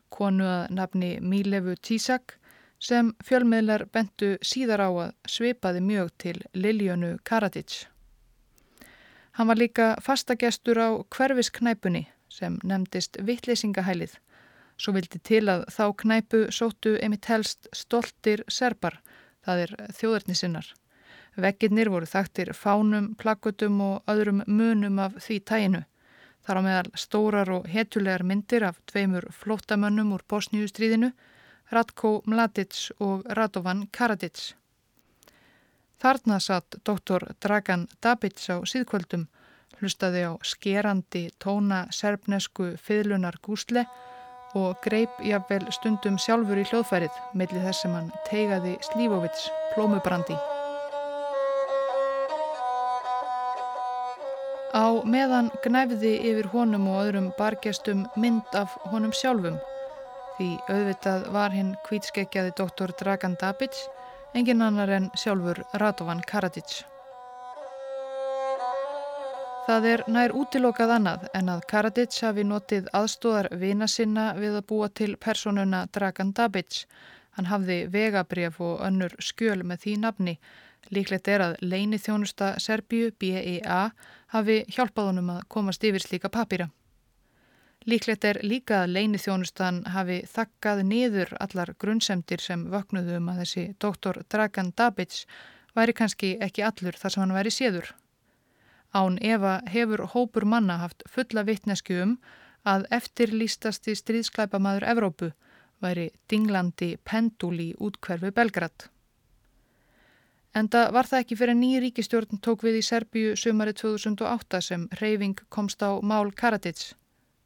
konu 0.10 0.48
að 0.48 0.72
nafni 0.78 1.12
Mílefu 1.20 1.76
Tísak 1.76 2.38
sem 2.82 3.12
fjölmiðlar 3.24 3.86
bentu 3.94 4.38
síðar 4.42 4.88
á 4.88 4.90
að 4.90 5.14
svipaði 5.30 5.84
mjög 5.86 6.10
til 6.18 6.38
Liljönu 6.56 7.18
Karadits. 7.28 7.86
Hann 9.38 9.48
var 9.48 9.60
líka 9.60 9.94
fastagestur 10.02 10.80
á 10.80 10.90
hverfisknæpunni 11.12 12.08
sem 12.32 12.58
nefndist 12.64 13.20
Vittleysingahælið. 13.20 14.16
Svo 14.80 14.96
vildi 14.96 15.20
til 15.20 15.46
að 15.52 15.68
þá 15.70 15.86
knæpu 16.02 16.46
sóttu 16.52 16.96
emitt 17.04 17.28
helst 17.30 17.68
stoltir 17.76 18.44
serbar 18.50 18.98
það 19.46 19.64
er 19.66 19.74
þjóðarnisinnar. 19.98 20.68
Vegginnir 21.39 21.89
voru 21.92 22.08
þaktir 22.10 22.52
fánum, 22.54 23.14
plakkutum 23.16 23.80
og 23.82 24.12
öðrum 24.12 24.44
munum 24.48 25.00
af 25.00 25.16
því 25.24 25.39
tæinu. 25.48 25.84
Þar 26.42 26.60
á 26.60 26.62
meðal 26.66 26.89
stórar 26.98 27.52
og 27.54 27.68
hetulegar 27.70 28.24
myndir 28.26 28.66
af 28.68 28.82
tveimur 28.89 29.30
flótamönnum 29.32 30.12
úr 30.16 30.26
Bosníustríðinu, 30.28 31.12
Ratko 31.72 32.22
Mladic 32.26 32.89
og 33.00 33.24
Radovan 33.30 33.86
Karadits. 33.94 34.56
Þarna 36.02 36.39
satt 36.42 36.82
doktor 36.84 37.30
Dragan 37.39 37.88
Dabic 38.02 38.42
á 38.50 38.60
síðkvöldum, 38.66 39.28
hlustaði 39.80 40.26
á 40.28 40.34
skerandi 40.44 41.30
tóna 41.39 41.86
serbnesku 41.94 42.74
fiðlunar 42.82 43.38
gúsle 43.42 43.86
og 43.86 44.21
greip 44.84 45.20
jafnvel 45.24 45.68
stundum 45.72 46.18
sjálfur 46.20 46.60
í 46.60 46.66
hljóðfærið 46.68 47.20
millir 47.38 47.64
þess 47.64 47.84
sem 47.86 47.93
hann 47.95 48.10
teigaði 48.28 48.74
Slífovits 48.88 49.47
plómubrandi. 49.74 50.36
Á 54.72 54.88
meðan 55.04 55.49
gnæfiði 55.64 56.14
yfir 56.32 56.52
honum 56.54 56.88
og 56.91 57.02
öðrum 57.06 57.32
bargestum 57.39 58.06
mynd 58.16 58.56
af 58.56 58.78
honum 58.91 59.12
sjálfum 59.16 59.60
því 60.38 60.52
auðvitað 60.68 61.28
var 61.36 61.52
hinn 61.56 61.74
kvítskeggjaði 61.88 62.56
doktor 62.60 62.93
Dragan 62.99 63.36
Dabic 63.41 63.84
engin 64.34 64.64
annar 64.64 64.89
en 64.95 65.12
sjálfur 65.16 65.64
Radovan 65.74 66.24
Karadžić. 66.28 66.91
Það 69.62 69.86
er 69.86 70.01
nær 70.09 70.32
útilokað 70.34 70.91
annað 70.95 71.26
en 71.38 71.49
að 71.53 71.59
Karadits 71.70 72.24
hafi 72.26 72.43
notið 72.47 72.88
aðstóðar 72.97 73.51
vina 73.62 73.88
sinna 73.88 74.32
við 74.34 74.57
að 74.57 74.66
búa 74.72 74.88
til 74.89 75.12
personuna 75.22 75.84
Dragan 75.93 76.32
Dabic. 76.34 76.80
Hann 77.38 77.47
hafði 77.51 77.78
vegabref 77.93 78.57
og 78.59 78.82
önnur 78.88 79.14
skjöl 79.22 79.62
með 79.62 79.84
því 79.86 79.95
nafni. 80.01 80.36
Líklegt 80.89 81.30
er 81.30 81.45
að 81.45 81.55
leini 81.62 82.01
þjónusta 82.01 82.55
Serbíu, 82.59 83.14
BEA, 83.22 83.91
hafi 84.34 84.57
hjálpað 84.74 85.12
honum 85.12 85.32
að 85.36 85.45
komast 85.47 85.86
yfir 85.86 86.03
slíka 86.03 86.34
papýra. 86.34 86.72
Líklegt 87.86 88.26
er 88.26 88.41
líka 88.41 88.82
að 88.82 88.97
leini 88.97 89.22
þjónustan 89.22 89.84
hafi 89.93 90.24
þakkað 90.30 90.84
niður 90.89 91.38
allar 91.39 91.76
grunnsemdir 91.78 92.41
sem 92.41 92.66
vöknuðu 92.74 93.22
um 93.22 93.30
að 93.30 93.45
þessi 93.45 93.70
doktor 93.78 94.24
Dragan 94.26 94.74
Dabic 94.78 95.24
væri 95.78 95.93
kannski 95.93 96.36
ekki 96.41 96.66
allur 96.66 96.97
þar 96.97 97.14
sem 97.14 97.24
hann 97.24 97.38
væri 97.38 97.53
séður. 97.53 97.93
Án 98.94 99.18
Eva 99.24 99.62
hefur 99.72 100.06
hópur 100.14 100.46
manna 100.46 100.78
haft 100.78 101.04
fulla 101.08 101.46
vittnesku 101.48 101.96
um 102.04 102.18
að 102.68 102.88
eftirlýstasti 102.98 103.96
stríðsklæpamaður 103.96 104.88
Evrópu 104.94 105.30
væri 105.82 106.10
dinglandi 106.30 106.98
pendul 107.04 107.56
í 107.60 107.70
útkverfi 107.80 108.32
Belgrad. 108.36 108.89
Enda 110.54 110.89
var 110.92 111.08
það 111.08 111.24
ekki 111.24 111.38
fyrir 111.39 111.56
ný 111.56 111.70
ríkistjórn 111.80 112.42
tók 112.44 112.66
við 112.68 112.82
í 112.82 112.84
Serbíu 112.84 113.36
sumari 113.39 113.74
2008 113.74 114.60
sem 114.66 114.88
reyfing 115.00 115.39
komst 115.50 115.80
á 115.80 115.96
Mál 116.04 116.34
Karadits. 116.36 116.92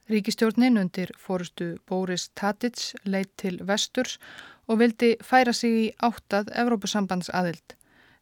Ríkistjórnin 0.09 0.77
undir 0.81 1.11
fórustu 1.17 1.75
Boris 1.85 2.29
Tadic 2.33 2.95
leitt 3.05 3.31
til 3.37 3.59
vesturs 3.61 4.17
og 4.65 4.81
vildi 4.81 5.15
færa 5.21 5.53
sig 5.53 5.77
í 5.83 5.85
áttað 6.01 6.49
Evrópusambands 6.53 7.29
aðild 7.29 7.77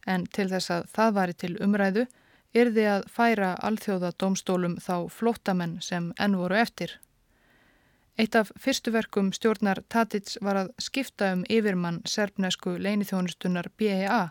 en 0.07 0.27
til 0.35 0.49
þess 0.51 0.71
að 0.75 0.91
það 0.95 1.15
væri 1.17 1.35
til 1.39 1.53
umræðu 1.63 2.05
yrði 2.53 2.85
að 2.89 3.07
færa 3.09 3.53
alþjóðadómstólum 3.65 4.77
þá 4.81 5.09
flóttamenn 5.09 5.79
sem 5.81 6.11
enn 6.21 6.37
voru 6.37 6.57
eftir. 6.59 6.99
Eitt 8.17 8.35
af 8.37 8.51
fyrstu 8.61 8.91
verkum 8.93 9.31
stjórnar 9.33 9.81
Tatits 9.89 10.37
var 10.41 10.59
að 10.59 10.73
skipta 10.77 11.31
um 11.33 11.41
yfirmann 11.49 12.03
serbnesku 12.05 12.75
leinithjónustunar 12.77 13.71
BEA 13.77 14.27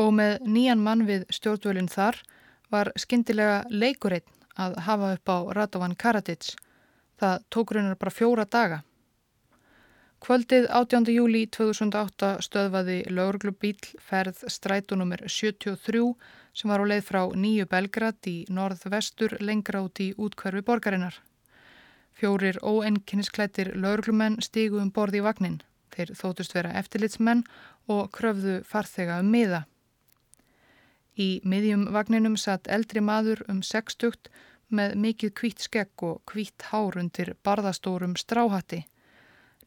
og 0.00 0.14
með 0.16 0.38
nýjan 0.48 0.80
mann 0.80 1.04
við 1.06 1.26
stjórnvölinn 1.28 1.90
þar 1.92 2.22
var 2.72 2.90
skindilega 2.96 3.60
leikurinn 3.70 4.24
að 4.56 4.78
hafa 4.86 5.12
upp 5.18 5.28
á 5.28 5.38
Radovan 5.58 5.96
Karadits. 5.98 6.54
Það 7.20 7.44
tók 7.50 7.74
raunar 7.74 7.98
bara 8.00 8.14
fjóra 8.14 8.44
daga. 8.48 8.82
Kvöldið 10.24 10.70
18. 10.72 11.10
júli 11.12 11.40
2008 11.52 12.28
stöðvaði 12.46 12.94
lauruglubíl 13.12 13.76
ferð 14.00 14.38
strætunumir 14.48 15.20
73 15.28 16.00
sem 16.56 16.70
var 16.72 16.80
á 16.80 16.88
leið 16.88 17.02
frá 17.04 17.18
Nýju 17.36 17.66
Belgrad 17.68 18.28
í 18.30 18.46
norð-vestur 18.48 19.34
lengra 19.44 19.82
út 19.84 20.00
í 20.00 20.06
útkverfi 20.16 20.62
borgarinnar. 20.64 21.18
Fjórir 22.16 22.56
óenkinnisklættir 22.64 23.74
lauruglumenn 23.76 24.38
stígu 24.40 24.80
um 24.80 24.88
borði 24.88 25.20
í 25.20 25.26
vagnin. 25.26 25.58
Þeir 25.92 26.14
þótust 26.22 26.56
vera 26.56 26.72
eftirlitsmenn 26.80 27.44
og 27.92 28.08
kröfðu 28.16 28.56
farþega 28.64 29.20
um 29.20 29.28
miða. 29.28 29.66
Í 31.20 31.28
miðjum 31.44 31.90
vagninum 31.92 32.40
satt 32.40 32.72
eldri 32.78 33.04
maður 33.04 33.44
um 33.44 33.60
sextugt 33.60 34.32
með 34.72 34.96
mikið 35.04 35.36
kvít 35.42 35.68
skegg 35.68 36.08
og 36.08 36.24
kvít 36.32 36.70
hár 36.72 36.96
undir 37.04 37.36
barðastórum 37.44 38.16
stráhatti. 38.16 38.86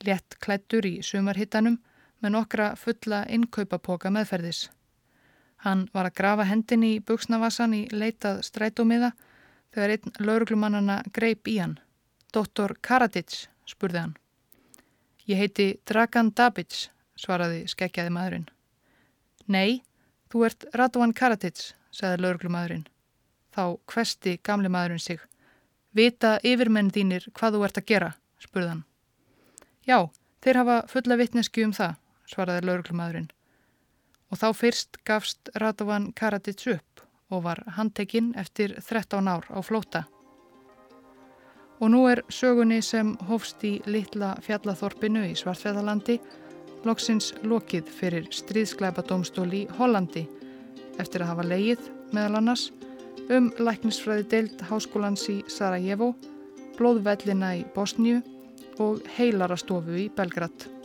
Lett 0.05 0.37
klættur 0.43 0.85
í 0.85 0.99
sumarhittanum 1.01 1.79
með 2.21 2.33
nokkra 2.33 2.71
fulla 2.77 3.23
innkaupapoka 3.29 4.11
meðferðis. 4.13 4.67
Hann 5.65 5.87
var 5.93 6.09
að 6.09 6.17
grafa 6.19 6.45
hendin 6.45 6.85
í 6.85 6.93
buksnavassan 7.01 7.73
í 7.73 7.81
leitað 7.91 8.43
strætómiða 8.45 9.11
þegar 9.73 9.95
einn 9.95 10.13
lauruglumannana 10.21 11.01
greip 11.13 11.49
í 11.49 11.57
hann. 11.61 11.77
Dóttor 12.33 12.75
Karadits, 12.81 13.47
spurði 13.65 14.03
hann. 14.03 14.15
Ég 15.27 15.41
heiti 15.41 15.67
Dragan 15.89 16.31
Dabic, 16.35 16.87
svaraði 17.17 17.65
skekkjaði 17.71 18.13
maðurinn. 18.13 18.45
Nei, 19.47 19.81
þú 20.31 20.45
ert 20.47 20.67
Radovan 20.75 21.15
Karadits, 21.15 21.73
sagði 21.91 22.23
lauruglumadurinn. 22.23 22.85
Þá 23.55 23.63
hvesti 23.91 24.37
gamle 24.43 24.69
maðurinn 24.71 25.03
sig. 25.03 25.23
Vita 25.97 26.37
yfirmenn 26.45 26.93
þínir 26.93 27.25
hvað 27.33 27.57
þú 27.57 27.65
ert 27.67 27.81
að 27.81 27.89
gera, 27.91 28.11
spurði 28.43 28.73
hann. 28.75 28.86
Já, 29.87 30.09
þeir 30.43 30.59
hafa 30.61 30.77
fulla 30.91 31.15
vittneski 31.15 31.63
um 31.63 31.71
það, 31.71 31.95
svaraði 32.27 32.67
lauruglumadurinn. 32.67 33.29
Og 34.27 34.41
þá 34.41 34.47
fyrst 34.59 34.99
gafst 35.07 35.49
Radovan 35.55 36.11
Karadits 36.11 36.67
upp 36.67 37.03
og 37.31 37.45
var 37.45 37.61
handtekinn 37.77 38.33
eftir 38.35 38.75
13 38.81 39.27
ár 39.31 39.47
á 39.47 39.59
flóta. 39.63 40.03
Og 41.79 41.91
nú 41.93 42.03
er 42.11 42.23
sögunni 42.27 42.81
sem 42.83 43.13
hófst 43.29 43.63
í 43.63 43.77
litla 43.85 44.35
fjallathorpinu 44.43 45.23
í 45.29 45.35
Svartfjallalandi 45.39 46.17
loksins 46.87 47.31
lokið 47.43 47.87
fyrir 47.87 48.27
stríðskleipa 48.33 49.05
domstól 49.07 49.49
í 49.53 49.65
Hollandi 49.77 50.25
eftir 50.99 51.23
að 51.23 51.31
hafa 51.31 51.47
leið 51.47 51.91
meðal 52.11 52.41
annars 52.41 52.71
um 53.31 53.51
læknisfræði 53.59 54.27
deild 54.31 54.63
háskólans 54.69 55.27
í 55.31 55.41
Sarajevo, 55.51 56.13
blóðvellina 56.77 57.55
í 57.59 57.63
Bosníu 57.75 58.23
og 58.83 59.05
heilarastofu 59.17 59.97
í 59.97 60.09
Belgrad. 60.13 60.76